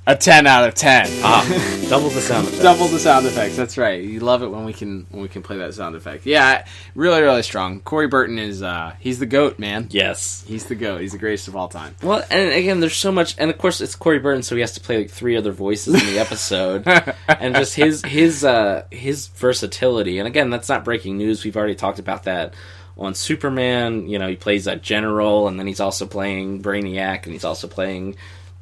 a 0.08 0.16
10 0.16 0.48
out 0.48 0.66
of 0.66 0.74
10. 0.74 1.08
Ah, 1.22 1.44
double 1.90 2.08
the 2.08 2.22
sound 2.22 2.48
effect. 2.48 2.64
Double 2.64 2.88
the 2.88 2.98
sound 2.98 3.26
effects. 3.26 3.58
That's 3.58 3.78
right. 3.78 4.02
You 4.02 4.22
love 4.22 4.42
it 4.42 4.48
when 4.48 4.64
we 4.64 4.72
can 4.72 5.06
when 5.10 5.22
we 5.22 5.28
can 5.28 5.44
play 5.44 5.58
that 5.58 5.74
sound 5.74 5.98
effect. 5.98 6.26
Yeah, 6.26 6.66
really, 6.96 7.22
really 7.22 7.44
strong. 7.44 7.82
Corey 7.82 8.08
Burton 8.08 8.40
is 8.40 8.64
uh 8.64 8.94
he's 9.00 9.20
the 9.20 9.26
goat, 9.26 9.60
man. 9.60 9.88
Yes. 9.92 10.46
He's 10.48 10.66
the 10.66 10.76
goat. 10.76 11.02
He's 11.02 11.12
the 11.12 11.18
greatest 11.18 11.50
of 11.50 11.58
all 11.58 11.68
time. 11.68 11.94
Well, 12.02 12.24
and 12.32 12.52
again, 12.52 12.80
there's 12.80 12.96
so 12.96 13.12
much, 13.12 13.36
and 13.38 13.52
of 13.52 13.58
course, 13.58 13.82
it's 13.82 13.96
Corey 13.96 14.20
Burton, 14.20 14.44
so 14.44 14.56
he 14.56 14.62
has 14.62 14.72
to 14.74 14.80
play 14.80 14.98
like 14.98 15.10
three 15.10 15.36
other 15.36 15.52
voices 15.52 16.02
in 16.02 16.14
the 16.14 16.20
episode, 16.20 16.88
and 17.28 17.54
just 17.54 17.76
his 17.76 18.02
his 18.04 18.46
uh, 18.46 18.86
his 18.90 19.28
versatility. 19.28 20.20
And 20.20 20.28
again, 20.28 20.50
that's 20.50 20.70
not 20.70 20.86
breaking 20.86 21.18
news. 21.18 21.44
We've 21.44 21.58
already 21.58 21.76
talked 21.76 22.00
about 22.00 22.24
that 22.24 22.54
on 22.98 23.14
Superman. 23.14 24.08
You 24.08 24.20
know, 24.20 24.30
he 24.30 24.38
plays 24.38 24.68
a 24.68 24.78
general, 24.78 25.50
and 25.50 25.60
then 25.60 25.68
he's 25.68 25.82
also 25.82 26.06
playing 26.06 26.62
Brainiac, 26.62 27.24
and 27.24 27.34
he's 27.34 27.44
also 27.44 27.68
playing 27.68 28.16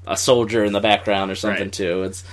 a 0.08 0.18
soldier 0.18 0.64
in 0.64 0.74
the 0.74 0.80
background 0.80 1.32
or 1.32 1.36
something 1.36 1.64
Right. 1.66 1.74
too. 1.74 2.04
It's 2.04 2.24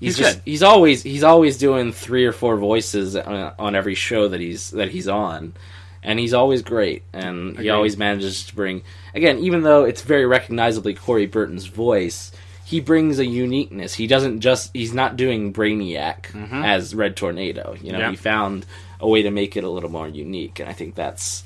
he's, 0.00 0.16
He's 0.16 0.18
just 0.18 0.36
good. 0.38 0.42
he's 0.50 0.62
always 0.62 1.02
he's 1.02 1.22
always 1.22 1.58
doing 1.58 1.92
three 1.92 2.24
or 2.26 2.32
four 2.32 2.56
voices 2.56 3.16
on, 3.16 3.52
on 3.58 3.74
every 3.74 3.94
show 3.94 4.28
that 4.28 4.40
he's 4.40 4.70
that 4.72 4.90
he's 4.90 5.08
on 5.08 5.54
and 6.02 6.18
he's 6.18 6.34
always 6.34 6.62
great 6.62 7.02
and 7.12 7.58
he 7.58 7.68
always 7.70 7.96
manages 7.96 8.44
to 8.46 8.54
bring 8.54 8.82
again 9.14 9.38
even 9.38 9.62
though 9.62 9.84
it's 9.84 10.02
very 10.02 10.26
recognizably 10.26 10.94
Corey 10.94 11.26
Burton's 11.26 11.66
voice 11.66 12.30
he 12.64 12.78
brings 12.80 13.18
a 13.18 13.24
uniqueness 13.26 13.94
he 13.94 14.06
doesn't 14.06 14.40
just 14.40 14.70
he's 14.74 14.92
not 14.92 15.16
doing 15.16 15.52
Brainiac 15.52 16.26
as 16.64 16.94
Red 16.94 17.16
Tornado 17.16 17.74
you 17.80 17.90
know 17.92 17.98
Mm-hmm. 17.98 18.04
Yeah. 18.04 18.10
he 18.10 18.16
found 18.16 18.66
a 19.00 19.08
way 19.08 19.22
to 19.22 19.30
make 19.30 19.56
it 19.56 19.64
a 19.64 19.70
little 19.70 19.90
more 19.90 20.06
unique 20.08 20.60
and 20.60 20.68
I 20.68 20.72
think 20.74 20.94
that's 20.94 21.42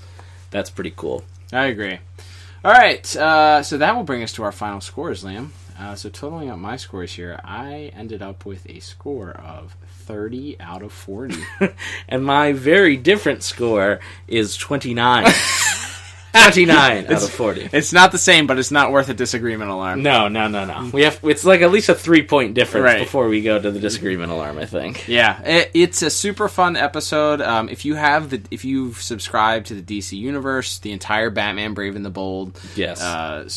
that's 0.51 0.69
pretty 0.71 0.93
cool 0.97 1.25
I 1.53 1.67
agree. 1.67 1.99
All 2.65 2.71
right, 2.73 3.17
uh, 3.17 3.63
so 3.63 3.79
that 3.79 3.97
will 3.97 4.03
bring 4.05 4.23
us 4.23 4.33
to 4.35 4.43
our 4.43 4.53
final 4.53 4.81
scores, 4.83 5.25
Liam. 5.25 5.49
Uh, 5.81 5.95
so 5.95 6.11
totaling 6.11 6.51
up 6.51 6.59
my 6.59 6.77
scores 6.77 7.13
here, 7.15 7.41
I 7.43 7.91
ended 7.97 8.21
up 8.21 8.45
with 8.45 8.69
a 8.69 8.81
score 8.81 9.31
of 9.31 9.77
30 10.01 10.59
out 10.61 10.83
of 10.83 10.93
40. 10.93 11.37
and 12.09 12.23
my 12.25 12.53
very 12.53 12.97
different 12.99 13.43
score 13.43 14.01
is 14.29 14.57
29 14.59 15.27
29 16.33 17.07
out 17.07 17.23
of 17.25 17.31
40 17.31 17.71
it's 17.73 17.93
not 17.93 18.13
the 18.13 18.19
same, 18.19 18.47
but 18.47 18.57
it's 18.59 18.71
not 18.71 18.93
worth 18.93 19.09
a 19.09 19.15
disagreement 19.15 19.71
alarm. 19.71 20.03
No, 20.03 20.29
no, 20.29 20.47
no, 20.47 20.65
no. 20.65 20.89
We 20.93 21.03
have 21.03 21.19
it's 21.25 21.45
like 21.45 21.61
at 21.61 21.73
least 21.73 21.89
a 21.89 21.95
three 21.95 22.23
point 22.23 22.55
difference 22.55 22.85
Right. 22.85 22.99
before 23.01 23.29
we 23.29 23.43
go 23.43 23.59
to 23.61 23.71
the 23.71 23.81
disagreement 23.81 24.31
alarm. 24.31 24.59
I 24.59 24.67
think. 24.67 25.09
Yeah, 25.09 25.43
it, 25.43 25.71
it's 25.75 26.03
a 26.03 26.11
super 26.11 26.49
fun 26.49 26.77
episode. 26.77 27.41
Um, 27.41 27.69
if 27.69 27.85
you 27.85 27.95
have 27.97 28.31
the, 28.31 28.41
if 28.53 28.65
you've 28.65 29.03
subscribed 29.03 29.67
to 29.69 29.75
the 29.81 29.83
DC 30.01 30.17
universe, 30.17 30.79
the 30.79 30.93
entire 30.93 31.31
Batman 31.31 31.75
Brave 31.75 31.97
and 31.97 32.05
the 32.05 32.11
Bold, 32.11 32.61
Yes. 32.77 33.03
uh, 33.03 33.49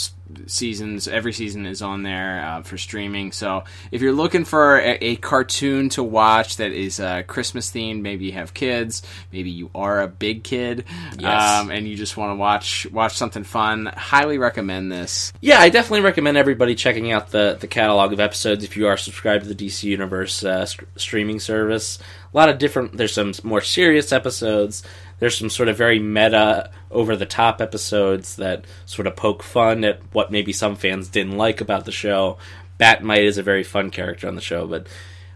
seasons. 0.48 1.08
Every 1.08 1.34
season 1.34 1.66
is 1.66 1.82
on 1.82 2.04
there 2.04 2.44
uh, 2.46 2.62
for 2.64 2.78
streaming. 2.78 3.32
So 3.32 3.64
if 3.92 4.02
you're 4.02 4.14
looking 4.14 4.46
for 4.46 4.78
a, 4.80 4.98
a 5.02 5.16
cartoon 5.18 5.90
to 5.90 6.04
watch 6.04 6.58
that 6.58 6.72
is 6.72 7.00
uh, 7.00 7.24
Christmas 7.24 7.72
themed, 7.72 8.02
maybe 8.02 8.26
you 8.26 8.32
have 8.34 8.54
kids, 8.54 9.02
maybe 9.32 9.50
you 9.50 9.70
are 9.76 10.02
a 10.02 10.08
big 10.08 10.44
kid, 10.44 10.86
Yes. 11.18 11.60
um, 11.62 11.72
and 11.72 11.88
you 11.88 11.96
just 11.96 12.18
want 12.18 12.32
to 12.32 12.36
watch 12.36 12.88
watch 12.92 13.16
something 13.16 13.44
fun, 13.44 13.86
highly 13.86 14.38
recommend 14.38 14.92
this. 14.92 15.32
Yeah, 15.42 15.60
I 15.60 15.70
definitely 15.70 16.02
recommend 16.02 16.38
everybody 16.38 16.76
checking 16.76 17.12
out 17.12 17.30
the 17.32 17.58
the 17.60 17.68
catalog 17.68 18.14
of 18.14 18.20
episodes 18.20 18.64
if 18.64 18.76
you 18.78 18.88
are 18.88 18.98
subscribed 18.98 19.44
to 19.46 19.54
the 19.54 19.68
DC 19.68 19.84
Universe 19.84 20.44
uh, 20.44 20.66
st- 20.66 20.88
streaming 20.96 21.40
service. 21.40 22.00
A 22.34 22.38
lot 22.38 22.50
of 22.50 22.58
different. 22.58 22.98
There's 22.98 23.14
some 23.14 23.32
more 23.44 23.62
serious 23.62 24.12
episodes. 24.12 24.82
There's 25.24 25.38
some 25.38 25.50
sort 25.50 25.70
of 25.70 25.78
very 25.78 26.00
meta, 26.00 26.70
over 26.92 27.16
the 27.16 27.26
top 27.26 27.62
episodes 27.62 28.36
that 28.36 28.66
sort 28.86 29.08
of 29.08 29.16
poke 29.16 29.42
fun 29.42 29.86
at 29.86 30.02
what 30.12 30.34
maybe 30.34 30.52
some 30.52 30.76
fans 30.76 31.08
didn't 31.08 31.38
like 31.38 31.62
about 31.62 31.86
the 31.86 31.94
show. 31.94 32.38
Bat-Mite 32.78 33.24
is 33.24 33.38
a 33.38 33.44
very 33.44 33.64
fun 33.64 33.90
character 33.90 34.28
on 34.28 34.36
the 34.36 34.42
show, 34.42 34.68
but 34.68 34.88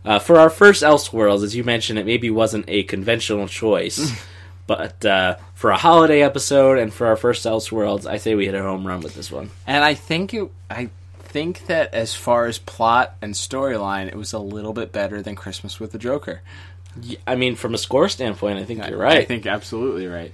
uh, 0.03 0.19
for 0.19 0.39
our 0.39 0.49
first 0.49 0.83
Elseworlds, 0.83 1.41
as 1.41 1.55
you 1.55 1.63
mentioned, 1.63 1.99
it 1.99 2.05
maybe 2.05 2.29
wasn't 2.29 2.65
a 2.67 2.83
conventional 2.83 3.47
choice. 3.47 4.11
But 4.67 5.05
uh, 5.05 5.37
for 5.53 5.71
a 5.71 5.77
holiday 5.77 6.21
episode 6.21 6.77
and 6.77 6.93
for 6.93 7.07
our 7.07 7.15
first 7.15 7.45
Elseworlds, 7.45 8.05
I 8.05 8.17
say 8.17 8.35
we 8.35 8.47
hit 8.47 8.53
a 8.53 8.61
home 8.61 8.85
run 8.85 8.99
with 8.99 9.15
this 9.15 9.31
one. 9.31 9.49
And 9.65 9.81
I 9.81 9.93
think 9.93 10.33
it, 10.33 10.51
I 10.69 10.89
think 11.19 11.67
that 11.67 11.93
as 11.93 12.13
far 12.13 12.47
as 12.47 12.59
plot 12.59 13.15
and 13.21 13.33
storyline, 13.33 14.07
it 14.07 14.15
was 14.15 14.33
a 14.33 14.39
little 14.39 14.73
bit 14.73 14.91
better 14.91 15.21
than 15.21 15.35
Christmas 15.35 15.79
with 15.79 15.93
the 15.93 15.97
Joker. 15.97 16.41
I 17.25 17.35
mean, 17.35 17.55
from 17.55 17.73
a 17.73 17.77
score 17.77 18.09
standpoint, 18.09 18.59
I 18.59 18.63
think 18.63 18.87
you're 18.87 18.97
right. 18.97 19.19
I 19.19 19.25
think 19.25 19.45
absolutely 19.45 20.07
right. 20.07 20.33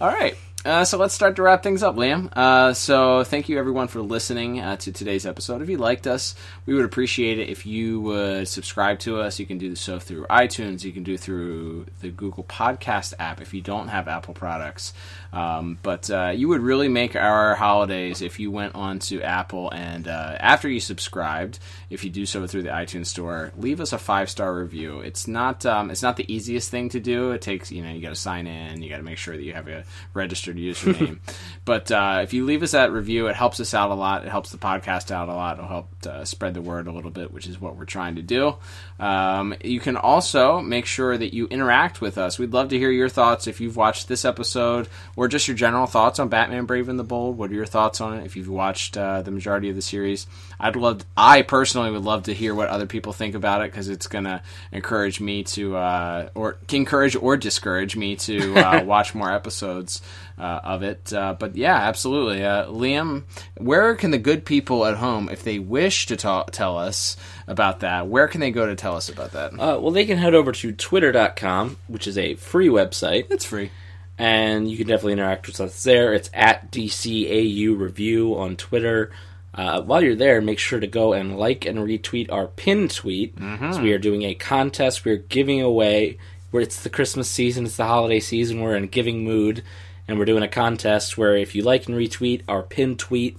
All 0.00 0.08
right. 0.08 0.36
Uh, 0.62 0.84
so 0.84 0.98
let's 0.98 1.14
start 1.14 1.36
to 1.36 1.42
wrap 1.42 1.62
things 1.62 1.82
up, 1.82 1.96
Liam. 1.96 2.30
Uh, 2.36 2.74
so 2.74 3.24
thank 3.24 3.48
you 3.48 3.58
everyone 3.58 3.88
for 3.88 4.02
listening 4.02 4.60
uh, 4.60 4.76
to 4.76 4.92
today's 4.92 5.24
episode. 5.24 5.62
If 5.62 5.70
you 5.70 5.78
liked 5.78 6.06
us, 6.06 6.34
we 6.66 6.74
would 6.74 6.84
appreciate 6.84 7.38
it 7.38 7.48
if 7.48 7.64
you 7.64 8.02
would 8.02 8.46
subscribe 8.46 8.98
to 9.00 9.20
us. 9.20 9.38
You 9.38 9.46
can 9.46 9.56
do 9.56 9.74
so 9.74 9.98
through 9.98 10.26
iTunes. 10.26 10.84
You 10.84 10.92
can 10.92 11.02
do 11.02 11.16
through 11.16 11.86
the 12.02 12.10
Google 12.10 12.44
Podcast 12.44 13.14
app 13.18 13.40
if 13.40 13.54
you 13.54 13.62
don't 13.62 13.88
have 13.88 14.06
Apple 14.06 14.34
products. 14.34 14.92
Um, 15.32 15.78
but 15.82 16.10
uh, 16.10 16.32
you 16.34 16.48
would 16.48 16.60
really 16.60 16.88
make 16.88 17.16
our 17.16 17.54
holidays 17.54 18.20
if 18.20 18.38
you 18.38 18.50
went 18.50 18.74
on 18.74 18.98
to 18.98 19.22
Apple 19.22 19.70
and 19.70 20.08
uh, 20.08 20.36
after 20.40 20.68
you 20.68 20.80
subscribed, 20.80 21.58
if 21.88 22.04
you 22.04 22.10
do 22.10 22.26
so 22.26 22.46
through 22.46 22.64
the 22.64 22.70
iTunes 22.70 23.06
store, 23.06 23.52
leave 23.56 23.80
us 23.80 23.94
a 23.94 23.98
five 23.98 24.28
star 24.28 24.54
review. 24.54 25.00
It's 25.00 25.26
not 25.26 25.64
um, 25.64 25.90
it's 25.90 26.02
not 26.02 26.16
the 26.16 26.30
easiest 26.30 26.70
thing 26.70 26.90
to 26.90 27.00
do. 27.00 27.30
It 27.30 27.40
takes 27.40 27.72
you 27.72 27.82
know 27.82 27.90
you 27.90 28.02
got 28.02 28.10
to 28.10 28.14
sign 28.14 28.46
in, 28.46 28.82
you 28.82 28.90
got 28.90 28.98
to 28.98 29.02
make 29.02 29.18
sure 29.18 29.36
that 29.36 29.42
you 29.42 29.54
have 29.54 29.68
a 29.68 29.84
registered 30.12 30.49
username. 30.56 31.18
but 31.64 31.90
uh, 31.90 32.20
if 32.22 32.32
you 32.32 32.44
leave 32.44 32.62
us 32.62 32.72
that 32.72 32.92
review, 32.92 33.26
it 33.26 33.36
helps 33.36 33.60
us 33.60 33.74
out 33.74 33.90
a 33.90 33.94
lot. 33.94 34.24
It 34.24 34.30
helps 34.30 34.50
the 34.50 34.58
podcast 34.58 35.10
out 35.10 35.28
a 35.28 35.34
lot. 35.34 35.58
It'll 35.58 35.68
help 35.68 35.88
uh, 36.06 36.24
spread 36.24 36.54
the 36.54 36.62
word 36.62 36.86
a 36.86 36.92
little 36.92 37.10
bit, 37.10 37.32
which 37.32 37.46
is 37.46 37.60
what 37.60 37.76
we're 37.76 37.84
trying 37.84 38.16
to 38.16 38.22
do. 38.22 38.56
Um, 38.98 39.54
you 39.62 39.80
can 39.80 39.96
also 39.96 40.60
make 40.60 40.86
sure 40.86 41.16
that 41.16 41.34
you 41.34 41.46
interact 41.46 42.00
with 42.00 42.18
us. 42.18 42.38
We'd 42.38 42.52
love 42.52 42.70
to 42.70 42.78
hear 42.78 42.90
your 42.90 43.08
thoughts 43.08 43.46
if 43.46 43.60
you've 43.60 43.76
watched 43.76 44.08
this 44.08 44.24
episode 44.24 44.88
or 45.16 45.28
just 45.28 45.48
your 45.48 45.56
general 45.56 45.86
thoughts 45.86 46.18
on 46.18 46.28
Batman: 46.28 46.66
Brave 46.66 46.88
and 46.88 46.98
the 46.98 47.04
Bold. 47.04 47.38
What 47.38 47.50
are 47.50 47.54
your 47.54 47.66
thoughts 47.66 48.00
on 48.00 48.18
it? 48.18 48.24
If 48.24 48.36
you've 48.36 48.48
watched 48.48 48.96
uh, 48.96 49.22
the 49.22 49.30
majority 49.30 49.70
of 49.70 49.76
the 49.76 49.82
series, 49.82 50.26
I'd 50.58 50.76
love. 50.76 51.04
I 51.16 51.42
personally 51.42 51.90
would 51.90 52.04
love 52.04 52.24
to 52.24 52.34
hear 52.34 52.54
what 52.54 52.68
other 52.68 52.86
people 52.86 53.12
think 53.12 53.34
about 53.34 53.62
it 53.62 53.70
because 53.70 53.88
it's 53.88 54.06
going 54.06 54.24
to 54.24 54.42
encourage 54.72 55.20
me 55.20 55.44
to, 55.44 55.76
uh, 55.76 56.28
or 56.34 56.58
encourage 56.72 57.16
or 57.16 57.36
discourage 57.36 57.96
me 57.96 58.16
to 58.16 58.56
uh, 58.56 58.84
watch 58.84 59.14
more 59.14 59.32
episodes 59.32 60.02
uh, 60.40 60.60
of 60.64 60.82
it. 60.82 61.12
Uh, 61.12 61.34
but 61.38 61.54
yeah, 61.56 61.76
absolutely, 61.76 62.42
uh, 62.44 62.66
Liam. 62.66 63.24
Where 63.58 63.94
can 63.94 64.10
the 64.10 64.18
good 64.18 64.44
people 64.44 64.86
at 64.86 64.96
home, 64.96 65.28
if 65.30 65.42
they 65.44 65.58
wish 65.58 66.06
to 66.06 66.16
ta- 66.16 66.44
tell 66.44 66.78
us 66.78 67.16
about 67.46 67.80
that, 67.80 68.08
where 68.08 68.26
can 68.28 68.40
they 68.40 68.50
go 68.50 68.66
to 68.66 68.74
tell 68.74 68.96
us 68.96 69.08
about 69.08 69.32
that? 69.32 69.52
Uh, 69.52 69.78
well, 69.80 69.90
they 69.90 70.06
can 70.06 70.18
head 70.18 70.34
over 70.34 70.52
to 70.52 70.72
twitter.com, 70.72 71.76
which 71.88 72.06
is 72.06 72.16
a 72.16 72.34
free 72.34 72.68
website, 72.68 73.26
it's 73.30 73.44
free. 73.44 73.70
and 74.18 74.70
you 74.70 74.76
can 74.76 74.86
definitely 74.86 75.12
interact 75.14 75.46
with 75.46 75.60
us 75.60 75.82
there. 75.82 76.12
It's 76.14 76.30
at 76.34 76.70
DCAU 76.72 77.78
Review 77.78 78.36
on 78.36 78.56
Twitter. 78.56 79.10
Uh, 79.52 79.82
while 79.82 80.02
you're 80.02 80.14
there, 80.14 80.40
make 80.40 80.58
sure 80.60 80.78
to 80.78 80.86
go 80.86 81.12
and 81.12 81.36
like 81.36 81.66
and 81.66 81.78
retweet 81.80 82.30
our 82.30 82.46
pin 82.46 82.88
tweet. 82.88 83.34
So 83.72 83.82
we 83.82 83.92
are 83.92 83.98
doing 83.98 84.22
a 84.22 84.34
contest. 84.34 85.04
We're 85.04 85.16
giving 85.16 85.60
away. 85.60 86.18
Where 86.52 86.62
it's 86.62 86.82
the 86.82 86.90
Christmas 86.90 87.28
season, 87.28 87.64
it's 87.64 87.76
the 87.76 87.84
holiday 87.86 88.18
season. 88.20 88.60
We're 88.60 88.74
in 88.76 88.84
a 88.84 88.88
giving 88.88 89.22
mood, 89.24 89.62
and 90.10 90.18
we're 90.18 90.24
doing 90.24 90.42
a 90.42 90.48
contest 90.48 91.16
where 91.16 91.36
if 91.36 91.54
you 91.54 91.62
like 91.62 91.86
and 91.86 91.96
retweet 91.96 92.42
our 92.48 92.64
pinned 92.64 92.98
tweet 92.98 93.36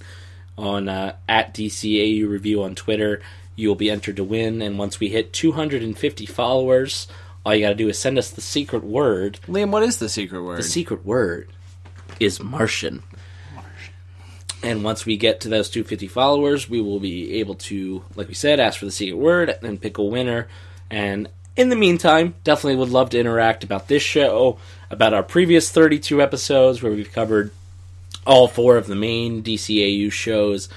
on 0.57 0.87
uh, 0.87 1.13
at 1.27 1.53
DCAU 1.53 2.29
Review 2.29 2.63
on 2.63 2.75
Twitter, 2.75 3.21
you 3.57 3.67
will 3.67 3.75
be 3.75 3.91
entered 3.91 4.15
to 4.15 4.23
win. 4.23 4.61
And 4.61 4.79
once 4.79 4.97
we 4.97 5.09
hit 5.09 5.33
250 5.33 6.25
followers, 6.27 7.09
all 7.45 7.53
you 7.53 7.65
got 7.65 7.69
to 7.69 7.75
do 7.75 7.89
is 7.89 7.99
send 7.99 8.17
us 8.17 8.31
the 8.31 8.39
secret 8.39 8.85
word. 8.85 9.37
Liam, 9.49 9.69
what 9.69 9.83
is 9.83 9.97
the 9.97 10.07
secret 10.07 10.41
word? 10.43 10.59
The 10.59 10.63
secret 10.63 11.05
word 11.05 11.49
is 12.21 12.41
Martian. 12.41 13.03
Martian. 13.53 13.93
And 14.63 14.81
once 14.85 15.05
we 15.05 15.17
get 15.17 15.41
to 15.41 15.49
those 15.49 15.69
250 15.69 16.07
followers, 16.07 16.69
we 16.69 16.79
will 16.79 17.01
be 17.01 17.33
able 17.33 17.55
to, 17.55 18.05
like 18.15 18.29
we 18.29 18.33
said, 18.33 18.61
ask 18.61 18.79
for 18.79 18.85
the 18.85 18.91
secret 18.91 19.17
word 19.17 19.57
and 19.61 19.81
pick 19.81 19.97
a 19.97 20.03
winner. 20.03 20.47
And 20.89 21.27
in 21.55 21.69
the 21.69 21.75
meantime, 21.75 22.35
definitely 22.43 22.77
would 22.77 22.89
love 22.89 23.09
to 23.11 23.19
interact 23.19 23.63
about 23.63 23.87
this 23.87 24.03
show, 24.03 24.57
about 24.89 25.13
our 25.13 25.23
previous 25.23 25.71
32 25.71 26.21
episodes 26.21 26.81
where 26.81 26.91
we've 26.91 27.11
covered 27.11 27.51
all 28.25 28.47
four 28.47 28.77
of 28.77 28.87
the 28.87 28.95
main 28.95 29.43
DCAU 29.43 30.11
shows. 30.11 30.69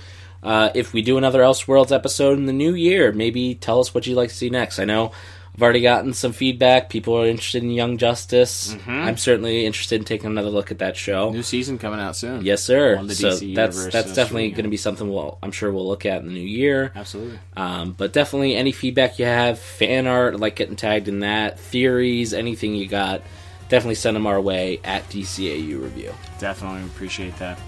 Uh, 0.43 0.71
if 0.75 0.93
we 0.93 1.03
do 1.03 1.17
another 1.17 1.41
Elseworlds 1.41 1.93
episode 1.93 2.39
in 2.39 2.47
the 2.47 2.53
new 2.53 2.75
year, 2.75 3.13
maybe 3.13 3.55
tell 3.55 3.81
us 3.81 3.95
what 3.95 4.07
you'd 4.07 4.17
like 4.17 4.29
to 4.29 4.35
see 4.35 4.51
next. 4.51 4.79
I 4.79 4.85
know 4.85 5.13
I've 5.55 5.63
already 5.63 5.83
gotten 5.83 6.15
some 6.15 6.33
feedback. 6.33 6.91
People 6.91 7.15
are 7.15 7.27
interested 7.27 7.63
in 7.63 7.71
Young 7.71 7.97
Justice. 7.97 8.77
I'm 8.89 9.17
certainly 9.17 9.65
interested 9.65 10.01
in 10.01 10.05
taking 10.05 10.27
another 10.27 10.51
look 10.51 10.73
at 10.73 10.79
that 10.81 10.97
show. 10.97 11.31
New 11.31 11.45
season 11.45 11.79
coming 11.79 12.01
out 12.01 12.17
soon. 12.17 12.45
Yes, 12.45 12.65
sir. 12.65 12.97
On 12.97 13.07
the 13.07 13.15
so 13.15 13.29
DC 13.29 13.55
that's 13.55 13.77
universe, 13.77 13.93
that's 13.93 14.11
uh, 14.11 14.15
definitely 14.15 14.51
going 14.51 14.65
to 14.65 14.71
be 14.71 14.77
something 14.77 15.09
we'll 15.09 15.39
I'm 15.45 15.53
sure 15.53 15.71
we'll 15.71 15.87
look 15.87 16.07
at 16.07 16.23
in 16.23 16.27
the 16.27 16.35
new 16.35 16.41
year. 16.41 16.91
Absolutely. 16.97 17.39
Um, 17.57 17.93
but 17.93 18.13
definitely 18.13 18.57
any 18.57 18.73
feedback 18.73 19.21
you 19.21 19.27
have, 19.27 19.61
fan 19.61 20.09
art, 20.09 20.41
like 20.41 20.57
getting 20.57 20.75
tagged 20.75 21.07
in 21.07 21.21
that, 21.21 21.61
theories, 21.61 22.35
anything 22.35 22.75
you 22.75 22.89
got, 22.89 23.23
definitely 23.69 23.95
send 23.95 24.17
them 24.17 24.27
our 24.27 24.41
way 24.41 24.81
at 24.83 25.09
DCAU 25.09 25.81
Review. 25.81 26.13
Definitely 26.41 26.83
appreciate 26.83 27.37
that. 27.39 27.61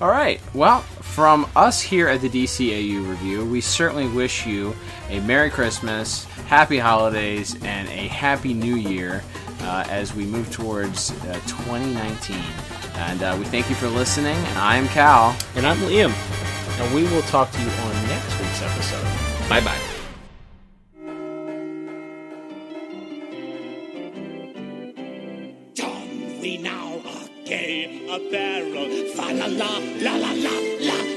All 0.00 0.08
right. 0.08 0.40
Well, 0.54 0.80
from 0.80 1.46
us 1.54 1.82
here 1.82 2.08
at 2.08 2.22
the 2.22 2.28
DCAU 2.30 3.06
Review, 3.08 3.44
we 3.44 3.60
certainly 3.60 4.08
wish 4.08 4.46
you 4.46 4.74
a 5.10 5.20
Merry 5.20 5.50
Christmas, 5.50 6.26
Happy 6.50 6.78
Holidays, 6.78 7.54
and 7.62 7.86
a 7.90 8.08
Happy 8.08 8.54
New 8.54 8.74
Year 8.74 9.22
uh, 9.60 9.84
as 9.88 10.12
we 10.16 10.24
move 10.24 10.50
towards 10.50 11.12
uh, 11.26 11.34
2019. 11.46 12.36
And 12.96 13.22
uh, 13.22 13.36
we 13.38 13.44
thank 13.44 13.70
you 13.70 13.76
for 13.76 13.86
listening. 13.86 14.34
And 14.34 14.58
I 14.58 14.74
am 14.74 14.88
Cal. 14.88 15.36
And 15.54 15.64
I'm 15.64 15.76
Liam. 15.76 16.10
And 16.80 16.92
we 16.92 17.04
will 17.04 17.22
talk 17.22 17.52
to 17.52 17.62
you 17.62 17.68
on 17.68 17.92
next 18.08 18.40
week's 18.40 18.62
episode. 18.62 19.48
Bye 19.48 19.60
bye. 19.60 19.78
John, 25.74 26.40
we 26.40 26.58
now 26.58 27.00
are 27.06 27.28
gay 27.46 28.08
apparel. 28.10 29.06
Fa 29.14 29.32
la 29.32 29.46
la 29.46 29.78
la 29.78 30.16
la 30.16 30.32
la 30.32 30.50
la. 30.80 31.09